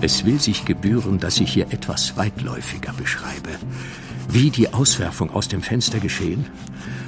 [0.00, 3.50] Es will sich gebühren, dass ich hier etwas weitläufiger beschreibe,
[4.28, 6.46] wie die Auswerfung aus dem Fenster geschehen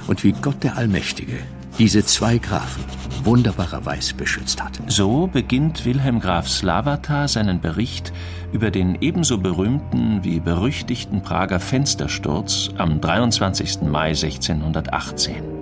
[0.07, 1.39] und wie Gott der Allmächtige
[1.79, 2.83] diese zwei Grafen
[3.23, 4.73] wunderbarerweise beschützt hat.
[4.87, 8.11] So beginnt Wilhelm Graf Slavata seinen Bericht
[8.51, 13.83] über den ebenso berühmten wie berüchtigten Prager Fenstersturz am 23.
[13.83, 15.60] Mai 1618.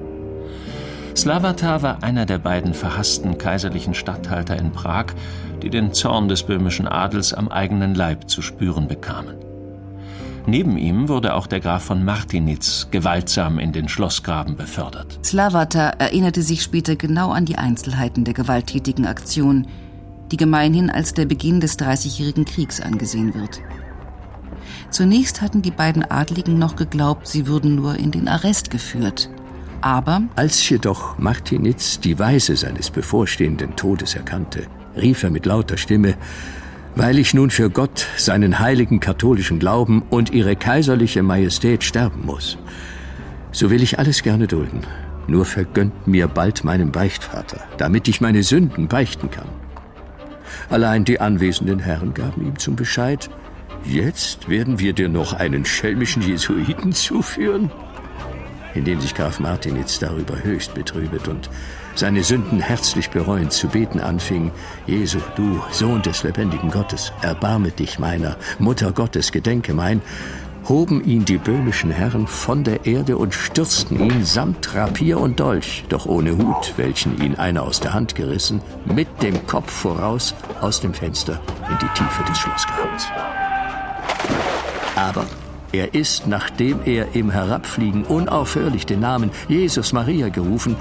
[1.20, 5.08] Slavata war einer der beiden verhassten kaiserlichen Statthalter in Prag,
[5.62, 9.36] die den Zorn des böhmischen Adels am eigenen Leib zu spüren bekamen.
[10.48, 15.20] Neben ihm wurde auch der Graf von Martinitz gewaltsam in den Schlossgraben befördert.
[15.22, 19.68] Slavata erinnerte sich später genau an die Einzelheiten der gewalttätigen Aktion,
[20.32, 23.60] die gemeinhin als der Beginn des Dreißigjährigen Kriegs angesehen wird.
[24.90, 29.30] Zunächst hatten die beiden Adligen noch geglaubt, sie würden nur in den Arrest geführt.
[29.82, 36.16] Aber als jedoch Martinitz die Weise seines bevorstehenden Todes erkannte, rief er mit lauter Stimme
[36.96, 42.58] Weil ich nun für Gott, seinen heiligen katholischen Glauben und ihre kaiserliche Majestät sterben muss,
[43.52, 44.82] so will ich alles gerne dulden.
[45.28, 49.48] Nur vergönnt mir bald meinen Beichtvater, damit ich meine Sünden beichten kann.
[50.70, 53.30] Allein die anwesenden Herren gaben ihm zum Bescheid,
[53.86, 57.72] jetzt werden wir dir noch einen schelmischen Jesuiten zuführen?
[58.74, 61.50] Indem sich Graf Martinitz darüber höchst betrübet und
[61.96, 64.52] seine Sünden herzlich bereuend zu beten anfing,
[64.86, 70.02] Jesu, du Sohn des lebendigen Gottes, erbarme dich meiner, Mutter Gottes, gedenke mein,
[70.68, 75.84] hoben ihn die böhmischen Herren von der Erde und stürzten ihn samt Rapier und Dolch,
[75.90, 80.80] doch ohne Hut, welchen ihn einer aus der Hand gerissen, mit dem Kopf voraus aus
[80.80, 83.08] dem Fenster in die Tiefe des Schlossgrabens.
[84.96, 85.26] Aber
[85.72, 90.76] er ist, nachdem er im Herabfliegen unaufhörlich den Namen Jesus Maria gerufen,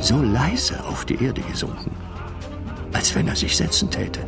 [0.00, 1.92] so leise auf die Erde gesunken,
[2.92, 4.20] als wenn er sich setzen täte,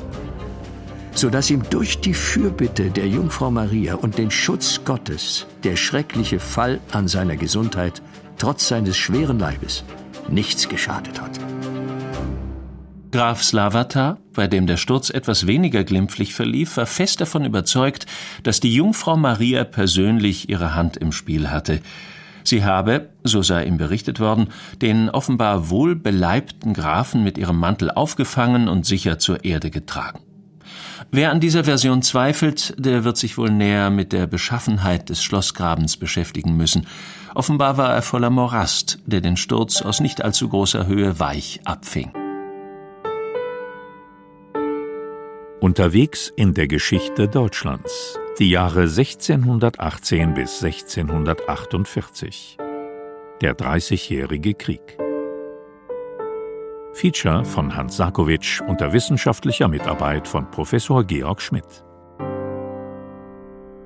[1.13, 6.41] so dass ihm durch die Fürbitte der Jungfrau Maria und den Schutz Gottes der schreckliche
[6.41, 8.03] Fall an seiner Gesundheit
[8.39, 9.85] trotz seines schweren Leibes
[10.29, 11.39] nichts geschadet hat.
[13.15, 18.07] Graf Slavata, bei dem der Sturz etwas weniger glimpflich verlief, war fest davon überzeugt,
[18.43, 21.79] dass die Jungfrau Maria persönlich ihre Hand im Spiel hatte.
[22.43, 24.49] Sie habe, so sei ihm berichtet worden,
[24.83, 30.19] den offenbar wohlbeleibten Grafen mit ihrem Mantel aufgefangen und sicher zur Erde getragen.
[31.13, 35.99] Wer an dieser Version zweifelt, der wird sich wohl näher mit der Beschaffenheit des Schlossgrabens
[35.99, 36.89] beschäftigen müssen.
[37.37, 42.11] Offenbar war er voller Morast, der den Sturz aus nicht allzu großer Höhe weich abfing.
[45.65, 48.19] Unterwegs in der Geschichte Deutschlands.
[48.39, 52.59] Die Jahre 1618 bis 1648.
[53.41, 54.99] Der Dreißigjährige Krieg.
[56.93, 61.83] Feature von Hans Sarkowitsch unter wissenschaftlicher Mitarbeit von Professor Georg Schmidt.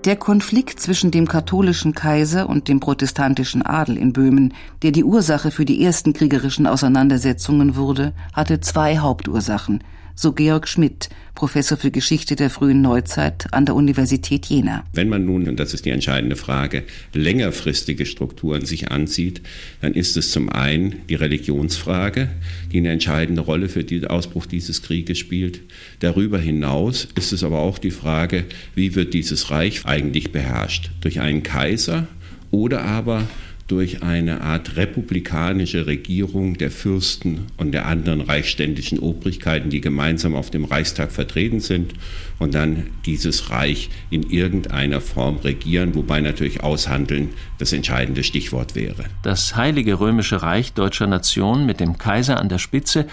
[0.04, 4.52] Der Konflikt zwischen dem katholischen Kaiser und dem protestantischen Adel in Böhmen,
[4.82, 9.84] der die Ursache für die ersten kriegerischen Auseinandersetzungen wurde, hatte zwei Hauptursachen–
[10.18, 14.82] so Georg Schmidt, Professor für Geschichte der frühen Neuzeit an der Universität Jena.
[14.92, 16.82] Wenn man nun, und das ist die entscheidende Frage,
[17.14, 19.42] längerfristige Strukturen sich ansieht,
[19.80, 22.30] dann ist es zum einen die Religionsfrage,
[22.72, 25.60] die eine entscheidende Rolle für den Ausbruch dieses Krieges spielt.
[26.00, 30.90] Darüber hinaus ist es aber auch die Frage, wie wird dieses Reich eigentlich beherrscht?
[31.00, 32.08] Durch einen Kaiser
[32.50, 33.22] oder aber
[33.68, 40.50] durch eine Art republikanische Regierung der Fürsten und der anderen reichsständischen Obrigkeiten, die gemeinsam auf
[40.50, 41.92] dem Reichstag vertreten sind
[42.38, 49.04] und dann dieses Reich in irgendeiner Form regieren, wobei natürlich Aushandeln das entscheidende Stichwort wäre.
[49.22, 53.06] Das Heilige Römische Reich deutscher Nation mit dem Kaiser an der Spitze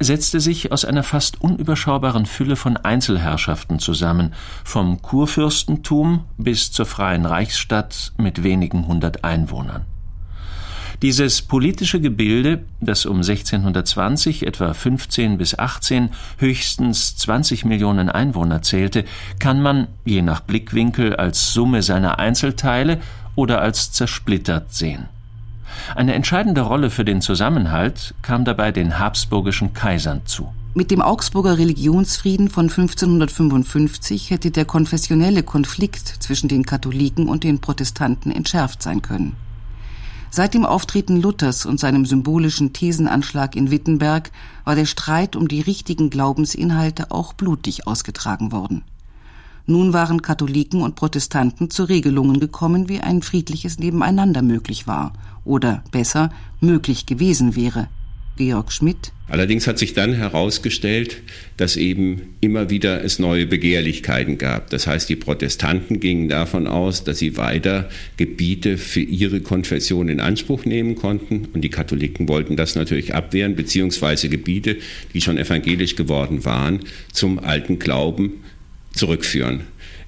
[0.00, 4.34] setzte sich aus einer fast unüberschaubaren Fülle von Einzelherrschaften zusammen,
[4.64, 9.84] vom Kurfürstentum bis zur freien Reichsstadt mit wenigen hundert Einwohnern.
[11.02, 19.06] Dieses politische Gebilde, das um 1620 etwa 15 bis 18 höchstens 20 Millionen Einwohner zählte,
[19.38, 23.00] kann man, je nach Blickwinkel, als Summe seiner Einzelteile
[23.34, 25.08] oder als zersplittert sehen.
[25.94, 30.52] Eine entscheidende Rolle für den Zusammenhalt kam dabei den habsburgischen Kaisern zu.
[30.74, 37.60] Mit dem Augsburger Religionsfrieden von 1555 hätte der konfessionelle Konflikt zwischen den Katholiken und den
[37.60, 39.34] Protestanten entschärft sein können.
[40.32, 44.30] Seit dem Auftreten Luthers und seinem symbolischen Thesenanschlag in Wittenberg
[44.64, 48.84] war der Streit um die richtigen Glaubensinhalte auch blutig ausgetragen worden.
[49.66, 55.12] Nun waren Katholiken und Protestanten zu Regelungen gekommen, wie ein friedliches Nebeneinander möglich war
[55.44, 56.30] oder besser
[56.60, 57.88] möglich gewesen wäre.
[58.40, 59.12] Georg Schmidt.
[59.28, 61.18] Allerdings hat sich dann herausgestellt,
[61.58, 64.70] dass eben immer wieder es neue Begehrlichkeiten gab.
[64.70, 70.20] Das heißt, die Protestanten gingen davon aus, dass sie weiter Gebiete für ihre Konfession in
[70.20, 74.78] Anspruch nehmen konnten und die Katholiken wollten das natürlich abwehren, beziehungsweise Gebiete,
[75.12, 76.80] die schon evangelisch geworden waren,
[77.12, 78.42] zum alten Glauben
[78.94, 79.64] zurückführen.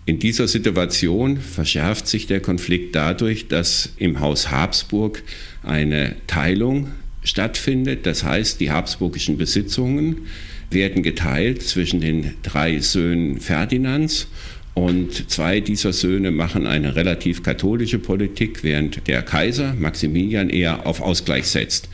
[0.07, 5.23] In dieser Situation verschärft sich der Konflikt dadurch, dass im Haus Habsburg
[5.63, 6.89] eine Teilung
[7.23, 8.07] stattfindet.
[8.07, 10.27] Das heißt, die habsburgischen Besitzungen
[10.71, 14.29] werden geteilt zwischen den drei Söhnen Ferdinands
[14.75, 21.01] und zwei dieser Söhne machen eine relativ katholische Politik, während der Kaiser Maximilian eher auf
[21.03, 21.89] Ausgleich setzt.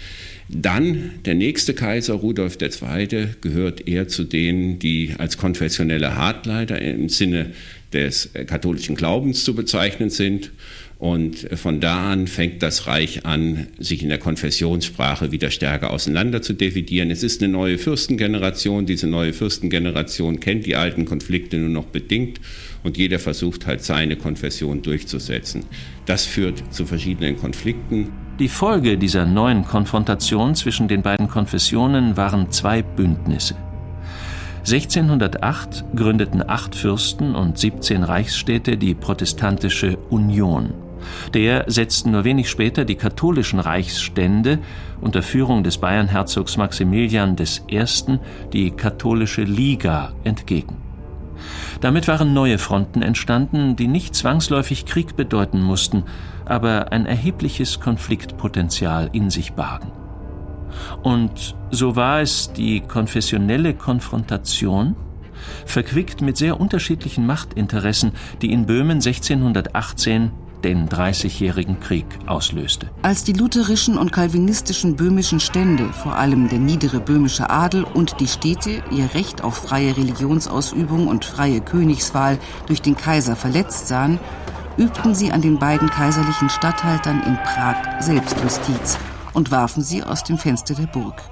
[0.49, 7.09] Dann der nächste Kaiser, Rudolf II., gehört eher zu denen, die als konfessionelle Hartleiter im
[7.09, 7.51] Sinne
[7.93, 10.53] des katholischen Glaubens zu bezeichnen sind.
[10.99, 16.43] Und von da an fängt das Reich an, sich in der Konfessionssprache wieder stärker auseinander
[16.43, 17.13] zu dividieren.
[17.13, 18.85] Es ist eine neue Fürstengeneration.
[18.85, 22.41] Diese neue Fürstengeneration kennt die alten Konflikte nur noch bedingt
[22.83, 25.65] und jeder versucht halt seine Konfession durchzusetzen.
[26.05, 28.09] Das führt zu verschiedenen Konflikten.
[28.41, 33.55] Die Folge dieser neuen Konfrontation zwischen den beiden Konfessionen waren zwei Bündnisse.
[34.61, 40.88] 1608 gründeten acht Fürsten und 17 Reichsstädte die protestantische Union.
[41.35, 44.59] Der setzten nur wenig später die katholischen Reichsstände
[45.01, 47.37] unter Führung des Bayernherzogs Maximilian
[47.71, 47.85] I.
[48.53, 50.77] die katholische Liga entgegen.
[51.81, 56.05] Damit waren neue Fronten entstanden, die nicht zwangsläufig Krieg bedeuten mussten,
[56.45, 59.93] aber ein erhebliches Konfliktpotenzial in sich bargen.
[61.03, 64.97] Und so war es die konfessionelle Konfrontation,
[65.67, 68.13] verquickt mit sehr unterschiedlichen Machtinteressen,
[68.43, 70.33] die in Böhmen 1618
[70.65, 72.91] den Dreißigjährigen Krieg auslöste.
[73.03, 78.29] Als die lutherischen und calvinistischen böhmischen Stände, vor allem der niedere böhmische Adel und die
[78.29, 84.19] Städte, ihr Recht auf freie Religionsausübung und freie Königswahl durch den Kaiser verletzt sahen,
[84.77, 88.99] übten sie an den beiden kaiserlichen Statthaltern in Prag Selbstjustiz
[89.35, 91.23] und warfen sie aus dem Fenster der Burg.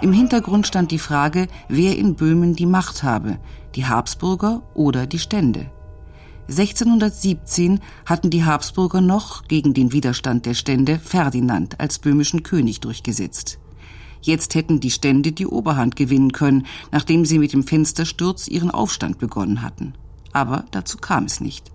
[0.00, 3.38] Im Hintergrund stand die Frage, wer in Böhmen die Macht habe,
[3.74, 5.70] die Habsburger oder die Stände.
[6.48, 13.58] 1617 hatten die Habsburger noch gegen den Widerstand der Stände Ferdinand als böhmischen König durchgesetzt.
[14.22, 19.18] Jetzt hätten die Stände die Oberhand gewinnen können, nachdem sie mit dem Fenstersturz ihren Aufstand
[19.18, 19.92] begonnen hatten.
[20.32, 21.70] Aber dazu kam es nicht,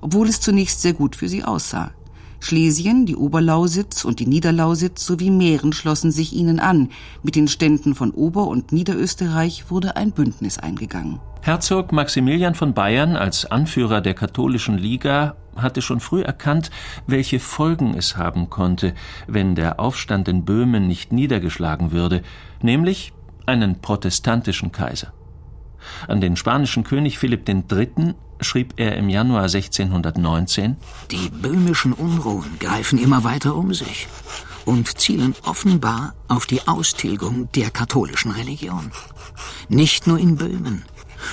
[0.00, 1.90] obwohl es zunächst sehr gut für sie aussah.
[2.38, 6.90] Schlesien, die Oberlausitz und die Niederlausitz sowie Mähren schlossen sich ihnen an.
[7.24, 11.20] Mit den Ständen von Ober- und Niederösterreich wurde ein Bündnis eingegangen.
[11.44, 16.70] Herzog Maximilian von Bayern als Anführer der katholischen Liga hatte schon früh erkannt,
[17.08, 18.94] welche Folgen es haben konnte,
[19.26, 22.22] wenn der Aufstand in Böhmen nicht niedergeschlagen würde,
[22.60, 23.12] nämlich
[23.44, 25.12] einen protestantischen Kaiser.
[26.06, 30.76] An den spanischen König Philipp III schrieb er im Januar 1619
[31.10, 34.06] Die böhmischen Unruhen greifen immer weiter um sich
[34.64, 38.92] und zielen offenbar auf die Austilgung der katholischen Religion.
[39.68, 40.84] Nicht nur in Böhmen,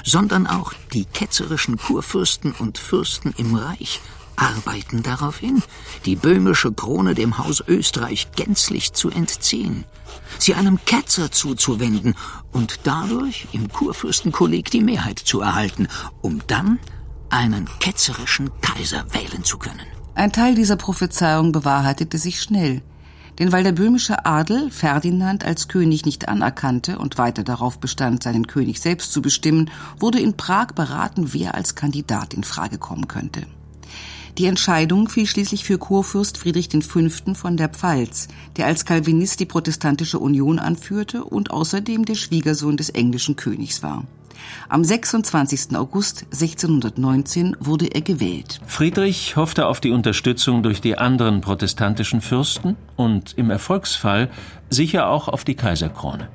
[0.03, 4.01] sondern auch die ketzerischen Kurfürsten und Fürsten im Reich
[4.39, 5.61] arbeiten darauf hin,
[6.05, 9.83] die böhmische Krone dem Haus Österreich gänzlich zu entziehen,
[10.37, 12.15] sie einem Ketzer zuzuwenden
[12.51, 15.87] und dadurch im Kurfürstenkolleg die Mehrheit zu erhalten,
[16.21, 16.79] um dann
[17.29, 19.85] einen ketzerischen Kaiser wählen zu können.
[20.15, 22.81] Ein Teil dieser Prophezeiung bewahrheitete sich schnell.
[23.39, 28.47] Denn weil der böhmische Adel Ferdinand als König nicht anerkannte und weiter darauf bestand, seinen
[28.47, 33.47] König selbst zu bestimmen, wurde in Prag beraten, wer als Kandidat in Frage kommen könnte.
[34.37, 37.33] Die Entscheidung fiel schließlich für Kurfürst Friedrich V.
[37.33, 38.27] von der Pfalz,
[38.57, 44.05] der als Calvinist die protestantische Union anführte und außerdem der Schwiegersohn des englischen Königs war.
[44.67, 45.75] Am 26.
[45.75, 48.59] August 1619 wurde er gewählt.
[48.65, 54.29] Friedrich hoffte auf die Unterstützung durch die anderen protestantischen Fürsten und im Erfolgsfall
[54.69, 56.29] sicher auch auf die Kaiserkrone.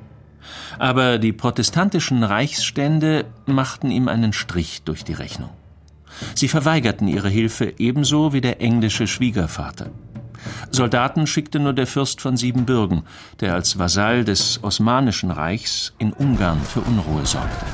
[0.77, 5.49] Aber die protestantischen Reichsstände machten ihm einen Strich durch die Rechnung.
[6.33, 9.91] Sie verweigerten ihre Hilfe ebenso wie der englische Schwiegervater.
[10.71, 13.03] Soldaten schickte nur der Fürst von Siebenbürgen,
[13.39, 17.65] der als Vasall des Osmanischen Reichs in Ungarn für Unruhe sorgte.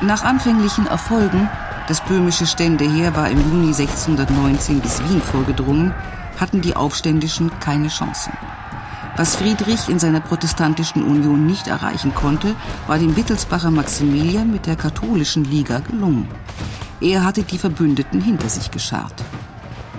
[0.00, 1.48] Nach anfänglichen Erfolgen,
[1.88, 5.94] das böhmische Ständeheer war im Juni 1619 bis Wien vorgedrungen,
[6.38, 8.30] hatten die Aufständischen keine Chance.
[9.16, 12.56] Was Friedrich in seiner protestantischen Union nicht erreichen konnte,
[12.88, 16.28] war dem Wittelsbacher Maximilian mit der katholischen Liga gelungen.
[17.00, 19.14] Er hatte die Verbündeten hinter sich geschart.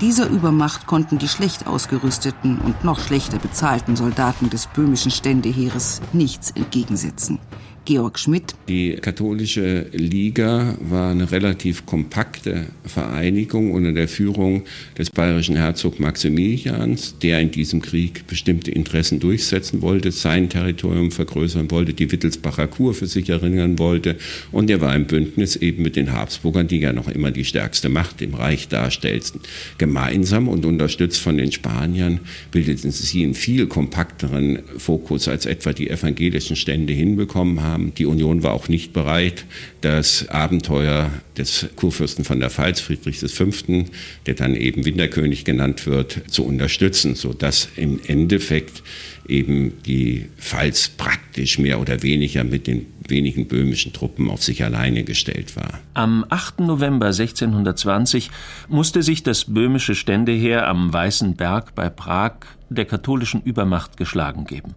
[0.01, 6.51] Dieser Übermacht konnten die schlecht ausgerüsteten und noch schlechter bezahlten Soldaten des böhmischen Ständeheeres nichts
[6.51, 7.39] entgegensetzen.
[7.85, 8.55] Georg Schmidt.
[8.67, 14.63] Die katholische Liga war eine relativ kompakte Vereinigung unter der Führung
[14.97, 21.69] des bayerischen Herzog Maximilians, der in diesem Krieg bestimmte Interessen durchsetzen wollte, sein Territorium vergrößern
[21.69, 24.15] wollte, die Wittelsbacher Kur für sich erinnern wollte.
[24.51, 27.89] Und er war im Bündnis eben mit den Habsburgern, die ja noch immer die stärkste
[27.89, 29.41] Macht im Reich darstellten.
[29.77, 35.91] Gemeinsam und unterstützt von den Spaniern bildeten sie einen viel kompakteren Fokus, als etwa die
[35.91, 37.93] evangelischen Stände hinbekommen haben haben.
[37.93, 39.45] Die Union war auch nicht bereit,
[39.81, 43.45] das Abenteuer des Kurfürsten von der Pfalz, Friedrich V.,
[44.25, 48.81] der dann eben Winterkönig genannt wird, zu unterstützen, sodass im Endeffekt
[49.27, 55.03] eben die Pfalz praktisch mehr oder weniger mit den wenigen böhmischen Truppen auf sich alleine
[55.03, 55.79] gestellt war.
[55.93, 56.61] Am 8.
[56.61, 58.31] November 1620
[58.67, 62.33] musste sich das böhmische Ständeheer am Weißen Berg bei Prag
[62.69, 64.73] der katholischen Übermacht geschlagen geben.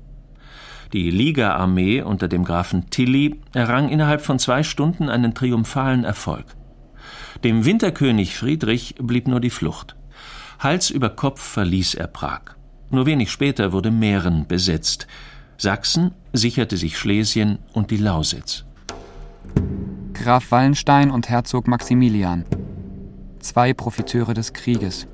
[0.93, 6.47] Die Liga-Armee unter dem Grafen Tilly errang innerhalb von zwei Stunden einen triumphalen Erfolg.
[7.45, 9.97] Dem Winterkönig Friedrich blieb nur die Flucht.
[10.59, 12.41] Hals über Kopf verließ er Prag.
[12.91, 15.07] Nur wenig später wurde Mähren besetzt.
[15.59, 18.65] Sachsen sicherte sich Schlesien und die Lausitz.
[20.15, 22.45] Graf Wallenstein und Herzog Maximilian.
[23.41, 25.07] Zwei Profiteure des Krieges.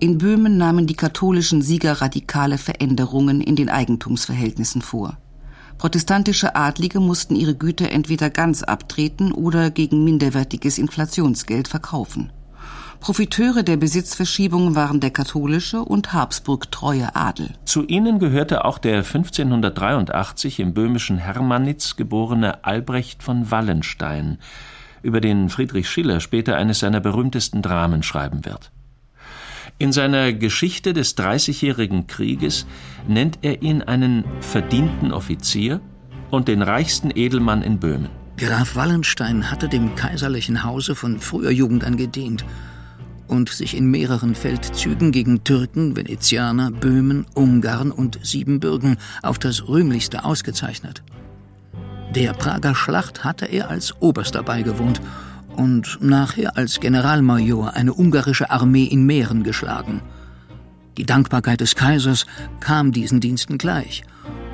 [0.00, 5.18] In Böhmen nahmen die katholischen Sieger radikale Veränderungen in den Eigentumsverhältnissen vor.
[5.76, 12.32] Protestantische Adlige mussten ihre Güter entweder ganz abtreten oder gegen minderwertiges Inflationsgeld verkaufen.
[13.00, 17.50] Profiteure der Besitzverschiebung waren der katholische und Habsburg-treue Adel.
[17.66, 24.38] Zu ihnen gehörte auch der 1583 im böhmischen Hermannitz geborene Albrecht von Wallenstein,
[25.02, 28.70] über den Friedrich Schiller später eines seiner berühmtesten Dramen schreiben wird.
[29.80, 32.66] In seiner Geschichte des Dreißigjährigen Krieges
[33.08, 35.80] nennt er ihn einen verdienten Offizier
[36.30, 38.10] und den reichsten Edelmann in Böhmen.
[38.36, 42.44] Graf Wallenstein hatte dem kaiserlichen Hause von früher Jugend an gedient
[43.26, 50.26] und sich in mehreren Feldzügen gegen Türken, Venezianer, Böhmen, Ungarn und Siebenbürgen auf das rühmlichste
[50.26, 51.02] ausgezeichnet.
[52.14, 55.00] Der Prager Schlacht hatte er als Oberster beigewohnt
[55.60, 60.00] und nachher als Generalmajor eine ungarische Armee in Mähren geschlagen.
[60.96, 62.24] Die Dankbarkeit des Kaisers
[62.60, 64.02] kam diesen Diensten gleich,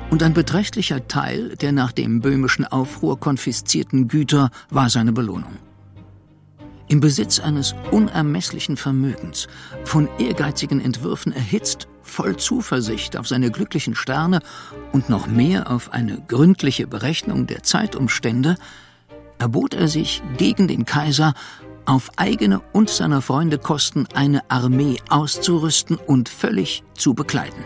[0.09, 5.53] und ein beträchtlicher Teil der nach dem böhmischen Aufruhr konfiszierten Güter war seine Belohnung.
[6.89, 9.47] Im Besitz eines unermesslichen Vermögens,
[9.85, 14.41] von ehrgeizigen Entwürfen erhitzt, voll Zuversicht auf seine glücklichen Sterne
[14.91, 18.57] und noch mehr auf eine gründliche Berechnung der Zeitumstände,
[19.39, 21.33] erbot er sich gegen den Kaiser
[21.85, 27.63] auf eigene und seiner Freunde Kosten eine Armee auszurüsten und völlig zu bekleiden.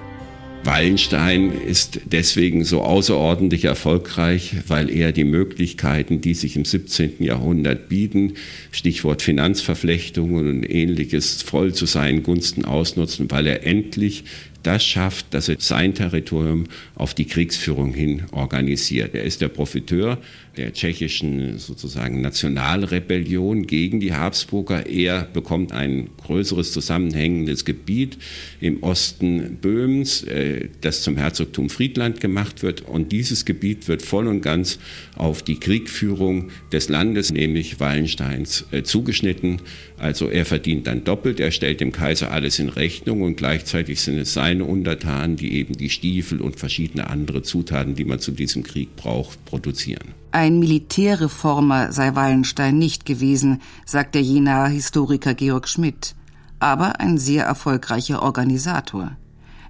[0.63, 7.24] Wallenstein ist deswegen so außerordentlich erfolgreich, weil er die Möglichkeiten, die sich im 17.
[7.24, 8.34] Jahrhundert bieten,
[8.72, 14.25] Stichwort Finanzverflechtungen und ähnliches, voll zu seinen Gunsten ausnutzt, weil er endlich
[14.63, 16.65] das schafft, dass er sein Territorium
[16.96, 19.15] auf die Kriegsführung hin organisiert.
[19.15, 20.18] Er ist der Profiteur
[20.58, 24.86] der tschechischen sozusagen Nationalrebellion gegen die Habsburger.
[24.86, 28.18] Er bekommt ein größeres zusammenhängendes Gebiet
[28.60, 32.82] im Osten Böhmens, äh, das zum Herzogtum Friedland gemacht wird.
[32.82, 34.80] Und dieses Gebiet wird voll und ganz
[35.15, 39.62] auf die Kriegführung des Landes, nämlich Wallensteins, äh, zugeschnitten.
[39.98, 44.18] Also er verdient dann doppelt, er stellt dem Kaiser alles in Rechnung und gleichzeitig sind
[44.18, 48.63] es seine Untertanen, die eben die Stiefel und verschiedene andere Zutaten, die man zu diesem
[48.63, 50.10] Krieg braucht, produzieren.
[50.31, 56.15] Ein Militärreformer sei Wallenstein nicht gewesen, sagt der Jenaer Historiker Georg Schmidt,
[56.60, 59.15] aber ein sehr erfolgreicher Organisator.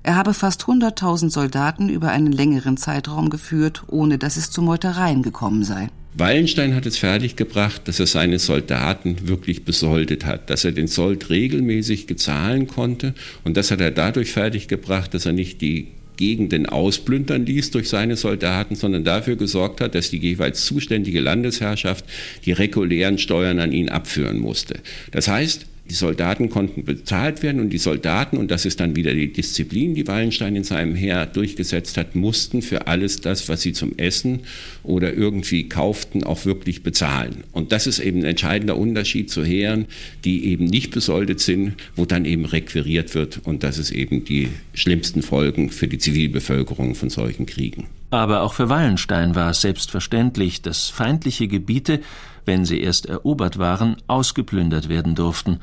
[0.04, 5.22] Er habe fast 100.000 Soldaten über einen längeren Zeitraum geführt, ohne dass es zu Meutereien
[5.22, 5.90] gekommen sei.
[6.14, 11.30] Wallenstein hat es fertiggebracht, dass er seine Soldaten wirklich besoldet hat, dass er den Sold
[11.30, 13.14] regelmäßig gezahlen konnte
[13.44, 15.88] und das hat er dadurch fertiggebracht, dass er nicht die
[16.18, 22.06] Gegenden ausplündern ließ durch seine Soldaten, sondern dafür gesorgt hat, dass die jeweils zuständige Landesherrschaft
[22.46, 24.76] die regulären Steuern an ihn abführen musste.
[25.10, 29.14] Das heißt, die Soldaten konnten bezahlt werden und die Soldaten, und das ist dann wieder
[29.14, 33.74] die Disziplin, die Wallenstein in seinem Heer durchgesetzt hat, mussten für alles das, was sie
[33.74, 34.40] zum Essen
[34.84, 37.44] oder irgendwie kauften, auch wirklich bezahlen.
[37.52, 39.86] Und das ist eben ein entscheidender Unterschied zu Heeren,
[40.24, 43.42] die eben nicht besoldet sind, wo dann eben requiriert wird.
[43.44, 47.88] Und das ist eben die schlimmsten Folgen für die Zivilbevölkerung von solchen Kriegen.
[48.12, 52.00] Aber auch für Wallenstein war es selbstverständlich, dass feindliche Gebiete
[52.46, 55.60] wenn sie erst erobert waren, ausgeplündert werden durften.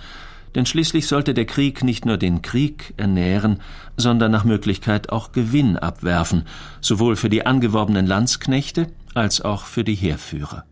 [0.54, 3.60] Denn schließlich sollte der Krieg nicht nur den Krieg ernähren,
[3.96, 6.44] sondern nach Möglichkeit auch Gewinn abwerfen,
[6.80, 10.64] sowohl für die angeworbenen Landsknechte als auch für die Heerführer.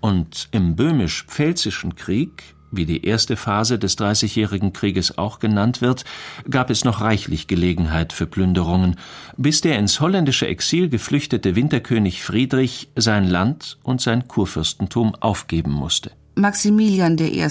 [0.00, 6.04] Und im böhmisch-pfälzischen Krieg, wie die erste Phase des Dreißigjährigen Krieges auch genannt wird,
[6.50, 8.96] gab es noch reichlich Gelegenheit für Plünderungen,
[9.36, 16.12] bis der ins holländische Exil geflüchtete Winterkönig Friedrich sein Land und sein Kurfürstentum aufgeben musste.
[16.38, 17.48] Maximilian I.,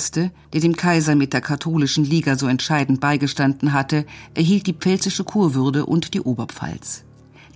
[0.54, 5.86] der dem Kaiser mit der katholischen Liga so entscheidend beigestanden hatte, erhielt die pfälzische Kurwürde
[5.86, 7.04] und die Oberpfalz.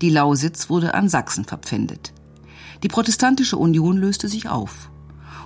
[0.02, 2.12] Die Lausitz wurde an Sachsen verpfändet.
[2.84, 4.91] Die protestantische Union löste sich auf.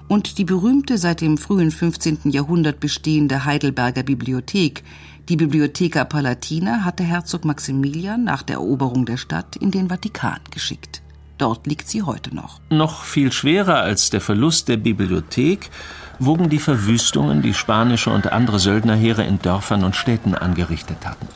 [0.07, 2.19] Und die berühmte seit dem frühen 15.
[2.25, 4.83] Jahrhundert bestehende Heidelberger Bibliothek,
[5.29, 11.01] die Bibliotheca Palatina, hatte Herzog Maximilian nach der Eroberung der Stadt in den Vatikan geschickt.
[11.39, 12.61] Dort liegt sie heute noch.
[12.69, 15.69] Noch viel schwerer als der Verlust der Bibliothek
[16.19, 21.27] wogen die Verwüstungen, die spanische und andere Söldnerheere in Dörfern und Städten angerichtet hatten.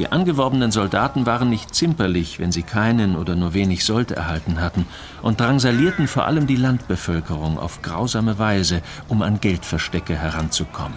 [0.00, 4.86] Die angeworbenen Soldaten waren nicht zimperlich, wenn sie keinen oder nur wenig Sold erhalten hatten,
[5.20, 10.96] und drangsalierten vor allem die Landbevölkerung auf grausame Weise, um an Geldverstecke heranzukommen.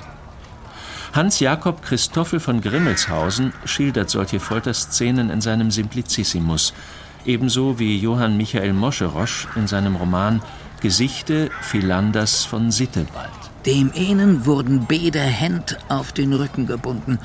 [1.11, 6.73] Hans Jakob Christoffel von Grimmelshausen schildert solche Folterszenen in seinem Simplicissimus,
[7.25, 10.41] ebenso wie Johann Michael Moscherosch in seinem Roman
[10.79, 13.31] Gesichte Philanders von Sittewald.
[13.65, 17.19] Dem einen wurden beide Hände auf den Rücken gebunden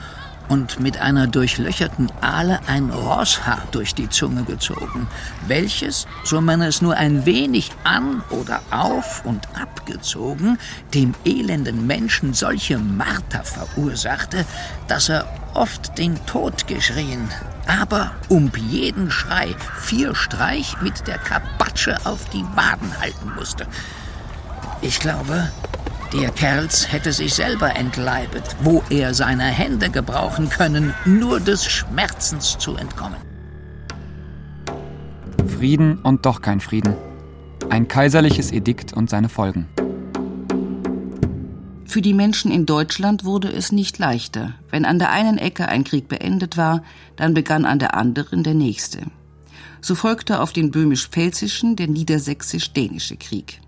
[0.48, 5.06] und mit einer durchlöcherten Ahle ein Rosshaar durch die Zunge gezogen,
[5.46, 10.58] welches, so man es nur ein wenig an oder auf und abgezogen,
[10.94, 14.44] dem elenden Menschen solche Marter verursachte,
[14.86, 17.28] dass er oft den Tod geschrien,
[17.66, 23.66] aber um jeden Schrei vier Streich mit der Kapatsche auf die Waden halten musste.
[24.80, 25.50] Ich glaube,
[26.12, 32.56] der Kerls hätte sich selber entleibet, wo er seine Hände gebrauchen können, nur des Schmerzens
[32.58, 33.18] zu entkommen.
[35.46, 36.94] Frieden und doch kein Frieden.
[37.68, 39.68] Ein kaiserliches Edikt und seine Folgen.
[41.84, 44.54] Für die Menschen in Deutschland wurde es nicht leichter.
[44.70, 46.82] Wenn an der einen Ecke ein Krieg beendet war,
[47.16, 49.00] dann begann an der anderen der nächste.
[49.80, 53.60] So folgte auf den böhmisch-pfälzischen der niedersächsisch-dänische Krieg.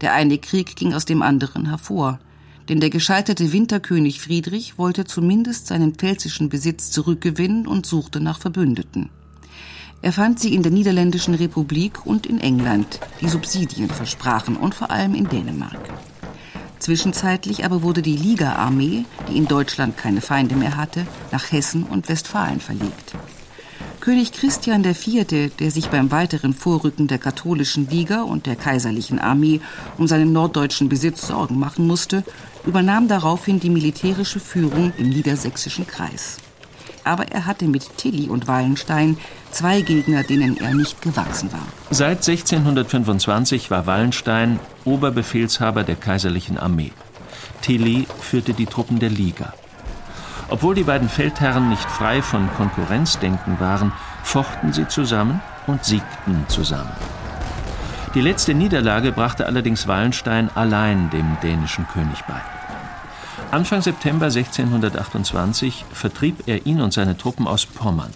[0.00, 2.18] Der eine Krieg ging aus dem anderen hervor,
[2.68, 9.10] denn der gescheiterte Winterkönig Friedrich wollte zumindest seinen pfälzischen Besitz zurückgewinnen und suchte nach Verbündeten.
[10.02, 14.90] Er fand sie in der Niederländischen Republik und in England, die Subsidien versprachen und vor
[14.90, 15.78] allem in Dänemark.
[16.78, 22.08] Zwischenzeitlich aber wurde die Liga-Armee, die in Deutschland keine Feinde mehr hatte, nach Hessen und
[22.08, 23.14] Westfalen verlegt.
[24.06, 29.60] König Christian IV., der sich beim weiteren Vorrücken der katholischen Liga und der kaiserlichen Armee
[29.98, 32.22] um seinen norddeutschen Besitz Sorgen machen musste,
[32.64, 36.36] übernahm daraufhin die militärische Führung im niedersächsischen Kreis.
[37.02, 39.18] Aber er hatte mit Tilly und Wallenstein
[39.50, 41.66] zwei Gegner, denen er nicht gewachsen war.
[41.90, 46.92] Seit 1625 war Wallenstein Oberbefehlshaber der kaiserlichen Armee.
[47.60, 49.52] Tilly führte die Truppen der Liga.
[50.48, 56.92] Obwohl die beiden Feldherren nicht frei von Konkurrenzdenken waren, fochten sie zusammen und siegten zusammen.
[58.14, 62.40] Die letzte Niederlage brachte allerdings Wallenstein allein dem dänischen König bei.
[63.50, 68.12] Anfang September 1628 vertrieb er ihn und seine Truppen aus Pommern.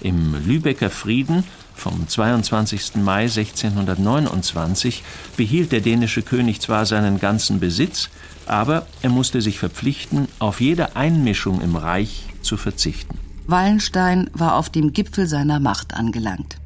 [0.00, 1.44] Im Lübecker Frieden
[1.76, 2.96] vom 22.
[2.96, 5.04] Mai 1629
[5.36, 8.08] behielt der dänische König zwar seinen ganzen Besitz,
[8.46, 13.18] aber er musste sich verpflichten, auf jede Einmischung im Reich zu verzichten.
[13.46, 16.56] Wallenstein war auf dem Gipfel seiner Macht angelangt.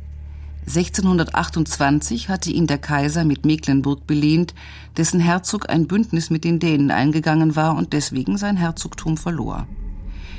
[0.67, 4.55] 1628 hatte ihn der Kaiser mit Mecklenburg belehnt,
[4.97, 9.67] dessen Herzog ein Bündnis mit den Dänen eingegangen war und deswegen sein Herzogtum verlor.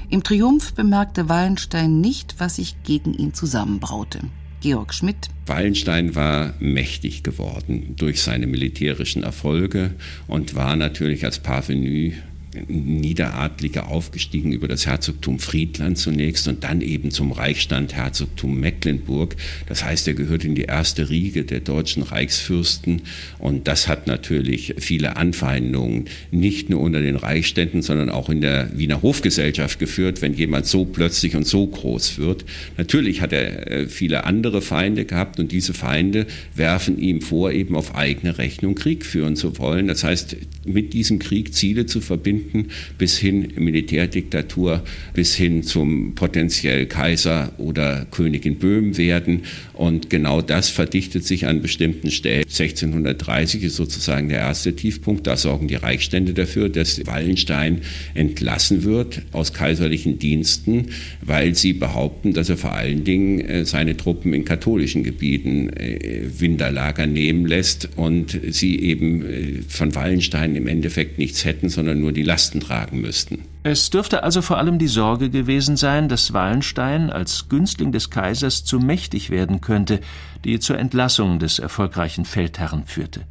[0.09, 4.21] Im Triumph bemerkte Wallenstein nicht, was sich gegen ihn zusammenbraute.
[4.61, 5.29] Georg Schmidt.
[5.47, 9.95] Wallenstein war mächtig geworden durch seine militärischen Erfolge
[10.27, 12.13] und war natürlich als Parvenu
[12.67, 19.37] Niederadlige aufgestiegen über das Herzogtum Friedland zunächst und dann eben zum Reichsstand Herzogtum Mecklenburg.
[19.67, 23.03] Das heißt, er gehört in die erste Riege der deutschen Reichsfürsten
[23.39, 28.77] und das hat natürlich viele Anfeindungen nicht nur unter den Reichsständen, sondern auch in der
[28.77, 32.43] Wiener Hofgesellschaft geführt, wenn jemand so plötzlich und so groß wird.
[32.77, 37.77] Natürlich hat er äh, viele andere Feinde gehabt und diese Feinde werfen ihm vor, eben
[37.77, 39.87] auf eigene Rechnung Krieg führen zu wollen.
[39.87, 40.35] Das heißt,
[40.65, 47.53] mit diesem Krieg Ziele zu verbinden, hinten bis hin Militärdiktatur, bis hin zum potenziell Kaiser
[47.57, 49.41] oder Königin Böhm werden.
[49.73, 52.43] Und genau das verdichtet sich an bestimmten Stellen.
[52.43, 55.27] 1630 ist sozusagen der erste Tiefpunkt.
[55.27, 57.81] Da sorgen die Reichsstände dafür, dass Wallenstein
[58.13, 60.87] entlassen wird aus kaiserlichen Diensten,
[61.21, 66.21] weil sie behaupten, dass er vor allen Dingen äh, seine Truppen in katholischen Gebieten äh,
[66.37, 72.11] Winterlager nehmen lässt und sie eben äh, von Wallenstein im Endeffekt nichts hätten, sondern nur
[72.11, 73.43] die Lasten tragen müssten.
[73.63, 78.63] Es dürfte also vor allem die Sorge gewesen sein, dass Wallenstein als Günstling des Kaisers
[78.63, 79.99] zu mächtig werden könnte,
[80.45, 83.25] die zur Entlassung des erfolgreichen Feldherrn führte.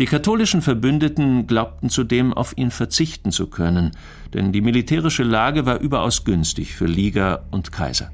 [0.00, 3.92] Die katholischen Verbündeten glaubten zudem auf ihn verzichten zu können,
[4.34, 8.10] denn die militärische Lage war überaus günstig für Liga und Kaiser.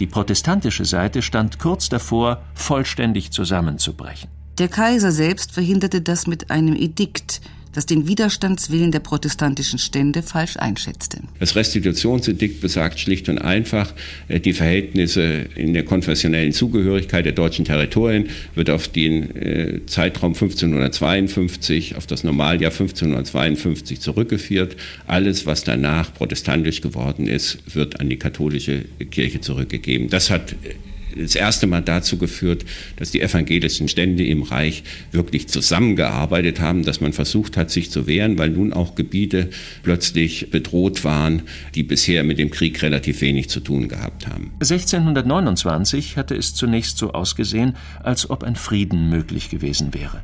[0.00, 4.30] Die protestantische Seite stand kurz davor, vollständig zusammenzubrechen.
[4.58, 10.56] Der Kaiser selbst verhinderte das mit einem Edikt, das den Widerstandswillen der protestantischen Stände falsch
[10.56, 11.20] einschätzte.
[11.38, 13.92] Das Restitutionsedikt besagt schlicht und einfach,
[14.28, 20.34] äh, die Verhältnisse in der konfessionellen Zugehörigkeit der deutschen Territorien wird auf den äh, Zeitraum
[20.34, 24.76] 1552, auf das Normaljahr 1552 zurückgeführt.
[25.06, 30.08] Alles, was danach protestantisch geworden ist, wird an die katholische Kirche zurückgegeben.
[30.08, 30.74] Das hat äh,
[31.16, 32.64] das erste Mal dazu geführt,
[32.96, 38.06] dass die evangelischen Stände im Reich wirklich zusammengearbeitet haben, dass man versucht hat, sich zu
[38.06, 39.50] wehren, weil nun auch Gebiete
[39.82, 41.42] plötzlich bedroht waren,
[41.74, 44.52] die bisher mit dem Krieg relativ wenig zu tun gehabt haben.
[44.60, 50.22] 1629 hatte es zunächst so ausgesehen, als ob ein Frieden möglich gewesen wäre.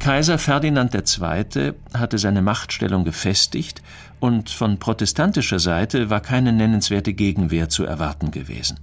[0.00, 1.72] Kaiser Ferdinand II.
[1.92, 3.82] hatte seine Machtstellung gefestigt
[4.18, 8.78] und von protestantischer Seite war keine nennenswerte Gegenwehr zu erwarten gewesen.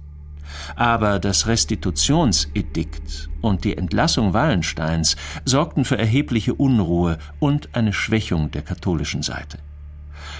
[0.76, 8.62] Aber das Restitutionsedikt und die Entlassung Wallensteins sorgten für erhebliche Unruhe und eine Schwächung der
[8.62, 9.58] katholischen Seite.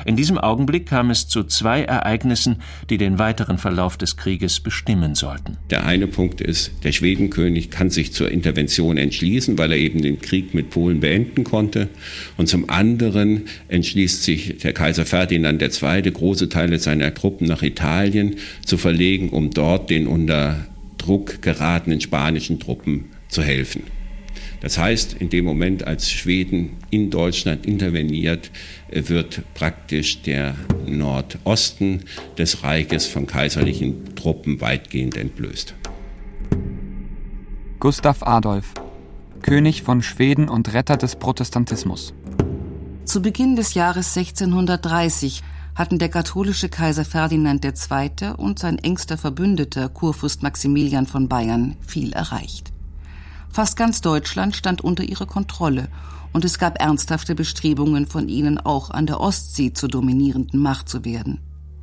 [0.08, 5.14] In diesem Augenblick kam es zu zwei Ereignissen, die den weiteren Verlauf des Krieges bestimmen
[5.14, 5.58] sollten.
[5.68, 10.18] Der eine Punkt ist, der Schwedenkönig kann sich zur Intervention entschließen, weil er eben den
[10.18, 11.90] Krieg mit Polen beenden konnte.
[12.38, 18.36] Und zum anderen entschließt sich der Kaiser Ferdinand II., große Teile seiner Truppen nach Italien
[18.64, 23.82] zu verlegen, um dort den unter Druck geratenen spanischen Truppen zu helfen.
[24.60, 28.50] Das heißt, in dem Moment, als Schweden in Deutschland interveniert,
[28.90, 30.54] wird praktisch der
[30.86, 32.04] Nordosten
[32.36, 35.74] des Reiches von kaiserlichen Truppen weitgehend entblößt.
[37.80, 38.74] Gustav Adolf,
[39.42, 42.12] König von Schweden und Retter des Protestantismus.
[43.04, 45.42] Zu Beginn des Jahres 1630
[45.74, 48.32] hatten der katholische Kaiser Ferdinand II.
[48.36, 52.72] und sein engster Verbündeter Kurfürst Maximilian von Bayern viel erreicht.
[53.50, 55.88] Fast ganz Deutschland stand unter ihrer Kontrolle
[56.32, 61.04] und es gab ernsthafte Bestrebungen von ihnen auch an der Ostsee zur dominierenden Macht zu
[61.04, 61.40] werden.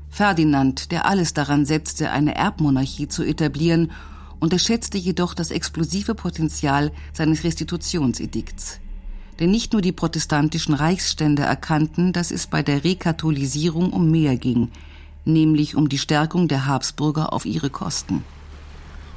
[0.10, 3.92] Ferdinand, der alles daran setzte, eine Erbmonarchie zu etablieren,
[4.40, 8.80] unterschätzte jedoch das explosive Potenzial seines Restitutionsedikts.
[9.40, 14.70] Denn nicht nur die protestantischen Reichsstände erkannten, dass es bei der Rekatholisierung um mehr ging,
[15.26, 18.24] nämlich um die Stärkung der Habsburger auf ihre Kosten.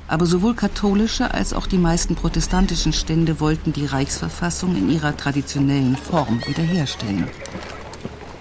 [0.08, 5.96] Aber sowohl katholische als auch die meisten protestantischen Stände wollten die Reichsverfassung in ihrer traditionellen
[5.96, 7.28] Form wiederherstellen.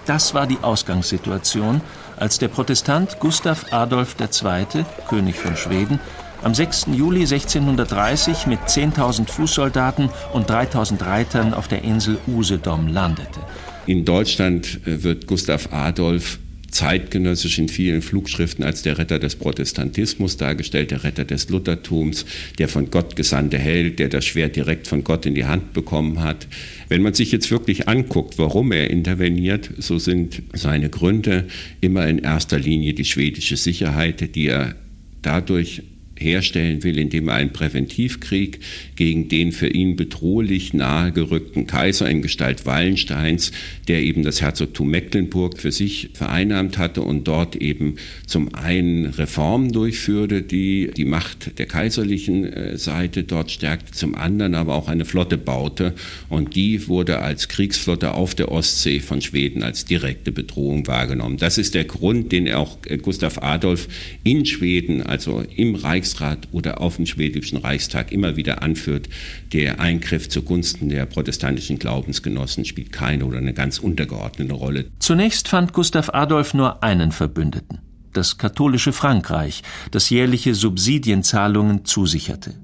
[0.06, 1.82] Das war die Ausgangssituation,
[2.16, 6.00] als der Protestant Gustav Adolf II., König von Schweden,
[6.42, 6.86] am 6.
[6.92, 13.40] Juli 1630 mit 10.000 Fußsoldaten und 3.000 Reitern auf der Insel Usedom landete.
[13.86, 16.38] In Deutschland äh, wird Gustav Adolf
[16.70, 22.26] zeitgenössisch in vielen Flugschriften als der Retter des Protestantismus dargestellt, der Retter des Luthertums,
[22.58, 26.20] der von Gott gesandte Held, der das Schwert direkt von Gott in die Hand bekommen
[26.20, 26.46] hat.
[26.88, 31.44] Wenn man sich jetzt wirklich anguckt, warum er interveniert, so sind seine Gründe
[31.80, 34.74] immer in erster Linie die schwedische Sicherheit, die er
[35.22, 35.82] dadurch
[36.20, 38.60] herstellen will, indem er einen Präventivkrieg
[38.96, 43.52] gegen den für ihn bedrohlich nahegerückten Kaiser in Gestalt Wallensteins,
[43.86, 49.72] der eben das Herzogtum Mecklenburg für sich vereinnahmt hatte und dort eben zum einen Reformen
[49.72, 55.04] durchführte, die die Macht der kaiserlichen äh, Seite dort stärkte, zum anderen aber auch eine
[55.04, 55.94] Flotte baute
[56.28, 61.36] und die wurde als Kriegsflotte auf der Ostsee von Schweden als direkte Bedrohung wahrgenommen.
[61.36, 63.88] Das ist der Grund, den auch äh, Gustav Adolf
[64.24, 69.08] in Schweden, also im Reichs Reichsrat oder auf dem schwedischen Reichstag immer wieder anführt,
[69.52, 74.86] der Eingriff zugunsten der protestantischen Glaubensgenossen spielt keine oder eine ganz untergeordnete Rolle.
[74.98, 77.80] Zunächst fand Gustav Adolf nur einen Verbündeten,
[78.12, 82.54] das katholische Frankreich, das jährliche Subsidienzahlungen zusicherte.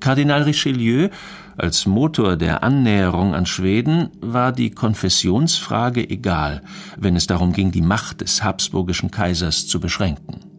[0.00, 1.10] Kardinal Richelieu,
[1.56, 6.62] als Motor der Annäherung an Schweden, war die Konfessionsfrage egal,
[6.96, 10.51] wenn es darum ging, die Macht des habsburgischen Kaisers zu beschränken.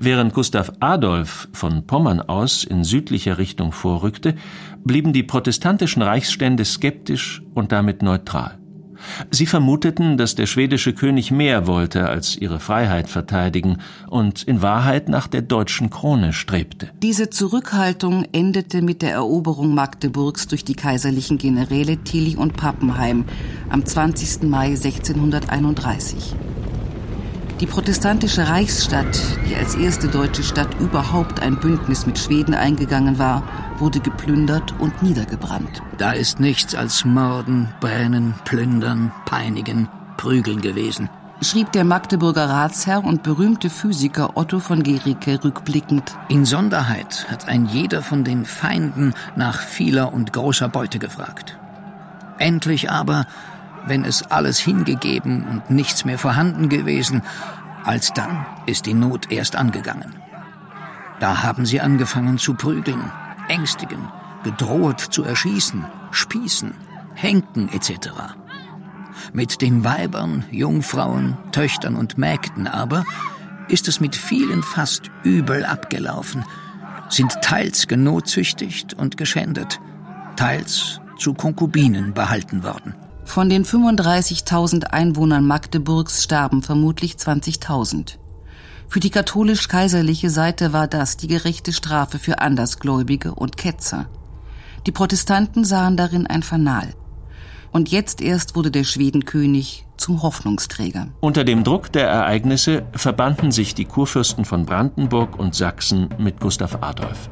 [0.00, 4.34] Während Gustav Adolf von Pommern aus in südlicher Richtung vorrückte,
[4.84, 8.58] blieben die protestantischen Reichsstände skeptisch und damit neutral.
[9.30, 15.08] Sie vermuteten, dass der schwedische König mehr wollte als ihre Freiheit verteidigen und in Wahrheit
[15.08, 16.90] nach der deutschen Krone strebte.
[17.02, 23.24] Diese Zurückhaltung endete mit der Eroberung Magdeburgs durch die kaiserlichen Generäle Tilly und Pappenheim
[23.68, 24.42] am 20.
[24.44, 26.34] Mai 1631.
[27.60, 33.42] Die protestantische Reichsstadt, die als erste deutsche Stadt überhaupt ein Bündnis mit Schweden eingegangen war,
[33.78, 35.82] wurde geplündert und niedergebrannt.
[35.96, 39.88] Da ist nichts als Morden, Brennen, Plündern, Peinigen,
[40.18, 41.08] Prügeln gewesen,
[41.40, 46.14] schrieb der Magdeburger Ratsherr und berühmte Physiker Otto von Gericke rückblickend.
[46.28, 51.58] Insonderheit hat ein jeder von den Feinden nach vieler und großer Beute gefragt.
[52.38, 53.24] Endlich aber
[53.86, 57.22] wenn es alles hingegeben und nichts mehr vorhanden gewesen,
[57.84, 60.14] alsdann ist die Not erst angegangen.
[61.20, 63.10] Da haben sie angefangen zu prügeln,
[63.48, 64.08] ängstigen,
[64.44, 66.74] gedroht zu erschießen, spießen,
[67.14, 68.10] henken etc.
[69.32, 73.04] Mit den Weibern, Jungfrauen, Töchtern und Mägden aber
[73.68, 76.44] ist es mit vielen fast übel abgelaufen,
[77.08, 79.80] sind teils genozüchtigt und geschändet,
[80.36, 82.94] teils zu Konkubinen behalten worden.
[83.26, 88.16] Von den 35.000 Einwohnern Magdeburgs starben vermutlich 20.000.
[88.88, 94.06] Für die katholisch-kaiserliche Seite war das die gerechte Strafe für Andersgläubige und Ketzer.
[94.86, 96.94] Die Protestanten sahen darin ein Fanal.
[97.72, 101.08] Und jetzt erst wurde der Schwedenkönig zum Hoffnungsträger.
[101.20, 106.78] Unter dem Druck der Ereignisse verbanden sich die Kurfürsten von Brandenburg und Sachsen mit Gustav
[106.80, 107.28] Adolf.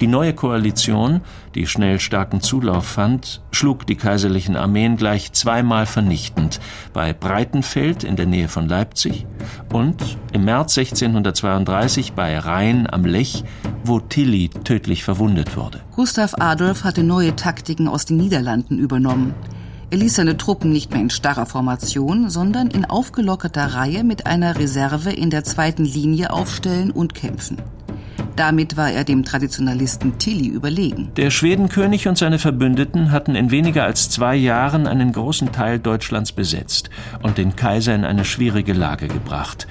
[0.00, 1.20] Die neue Koalition,
[1.54, 6.60] die schnell starken Zulauf fand, schlug die kaiserlichen Armeen gleich zweimal vernichtend,
[6.92, 9.26] bei Breitenfeld in der Nähe von Leipzig
[9.72, 13.44] und im März 1632 bei Rhein am Lech,
[13.84, 15.80] wo Tilly tödlich verwundet wurde.
[15.94, 19.34] Gustav Adolf hatte neue Taktiken aus den Niederlanden übernommen.
[19.90, 24.58] Er ließ seine Truppen nicht mehr in starrer Formation, sondern in aufgelockerter Reihe mit einer
[24.58, 27.58] Reserve in der zweiten Linie aufstellen und kämpfen.
[28.36, 31.12] Damit war er dem Traditionalisten Tilly überlegen.
[31.16, 36.32] Der Schwedenkönig und seine Verbündeten hatten in weniger als zwei Jahren einen großen Teil Deutschlands
[36.32, 36.90] besetzt
[37.22, 39.68] und den Kaiser in eine schwierige Lage gebracht.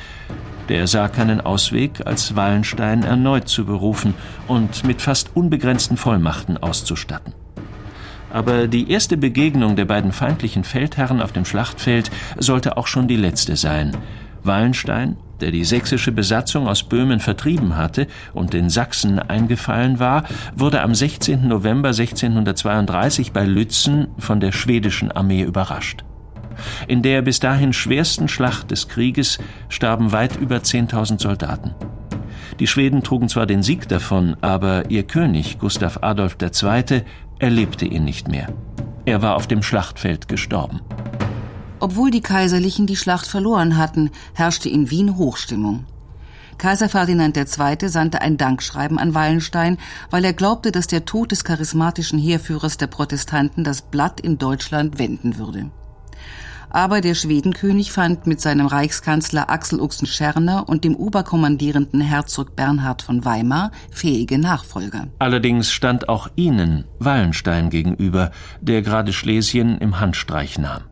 [0.69, 4.13] Der sah keinen Ausweg, als Wallenstein erneut zu berufen
[4.47, 7.34] und mit fast unbegrenzten Vollmachten auszustatten.
[8.32, 13.17] Aber die erste Begegnung der beiden feindlichen Feldherren auf dem Schlachtfeld sollte auch schon die
[13.17, 13.95] letzte sein.
[14.45, 20.23] Wallenstein der die sächsische Besatzung aus Böhmen vertrieben hatte und den Sachsen eingefallen war,
[20.56, 21.47] wurde am 16.
[21.49, 26.06] November 1632 bei Lützen von der schwedischen Armee überrascht.
[26.88, 31.75] In der bis dahin schwersten Schlacht des Krieges starben weit über 10.000 Soldaten.
[32.60, 37.01] Die Schweden trugen zwar den Sieg davon, aber ihr König Gustav Adolf II.
[37.39, 38.47] erlebte ihn nicht mehr.
[39.06, 40.79] Er war auf dem Schlachtfeld gestorben.
[41.84, 45.84] Obwohl die Kaiserlichen die Schlacht verloren hatten, herrschte in Wien Hochstimmung.
[46.58, 47.89] Kaiser Ferdinand II.
[47.89, 49.78] sandte ein Dankschreiben an Wallenstein,
[50.10, 54.98] weil er glaubte, dass der Tod des charismatischen Heerführers der Protestanten das Blatt in Deutschland
[54.98, 55.72] wenden würde.
[56.69, 63.26] Aber der Schwedenkönig fand mit seinem Reichskanzler Axel Oxenstierna und dem oberkommandierenden Herzog Bernhard von
[63.26, 65.08] Weimar fähige Nachfolger.
[65.19, 70.84] Allerdings stand auch ihnen Wallenstein gegenüber, der gerade Schlesien im Handstreich nahm.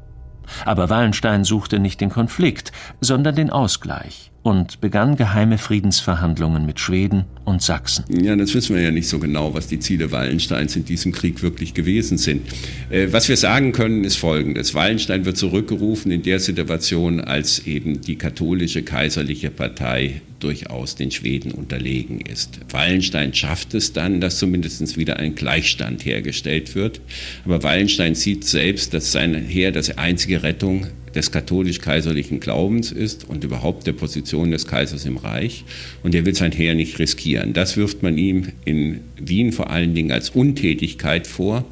[0.66, 7.26] Aber Wallenstein suchte nicht den Konflikt, sondern den Ausgleich und begann geheime Friedensverhandlungen mit Schweden
[7.46, 8.06] und Sachsen.
[8.10, 11.44] Ja, das wissen wir ja nicht so genau, was die Ziele Wallensteins in diesem Krieg
[11.44, 12.42] wirklich gewesen sind.
[12.90, 14.74] Äh, was wir sagen können, ist Folgendes.
[14.74, 21.52] Wallenstein wird zurückgerufen in der Situation, als eben die katholische kaiserliche Partei durchaus den Schweden
[21.52, 22.60] unterlegen ist.
[22.72, 27.00] Wallenstein schafft es dann, dass zumindest wieder ein Gleichstand hergestellt wird.
[27.46, 33.44] Aber Wallenstein sieht selbst, dass sein Heer das einzige Rettung des katholisch-kaiserlichen Glaubens ist und
[33.44, 35.66] überhaupt der Position des Kaisers im Reich.
[36.04, 37.54] Und er will sein Heer nicht riskieren.
[37.54, 41.66] Das wirft man ihm in Wien vor allen Dingen als Untätigkeit vor.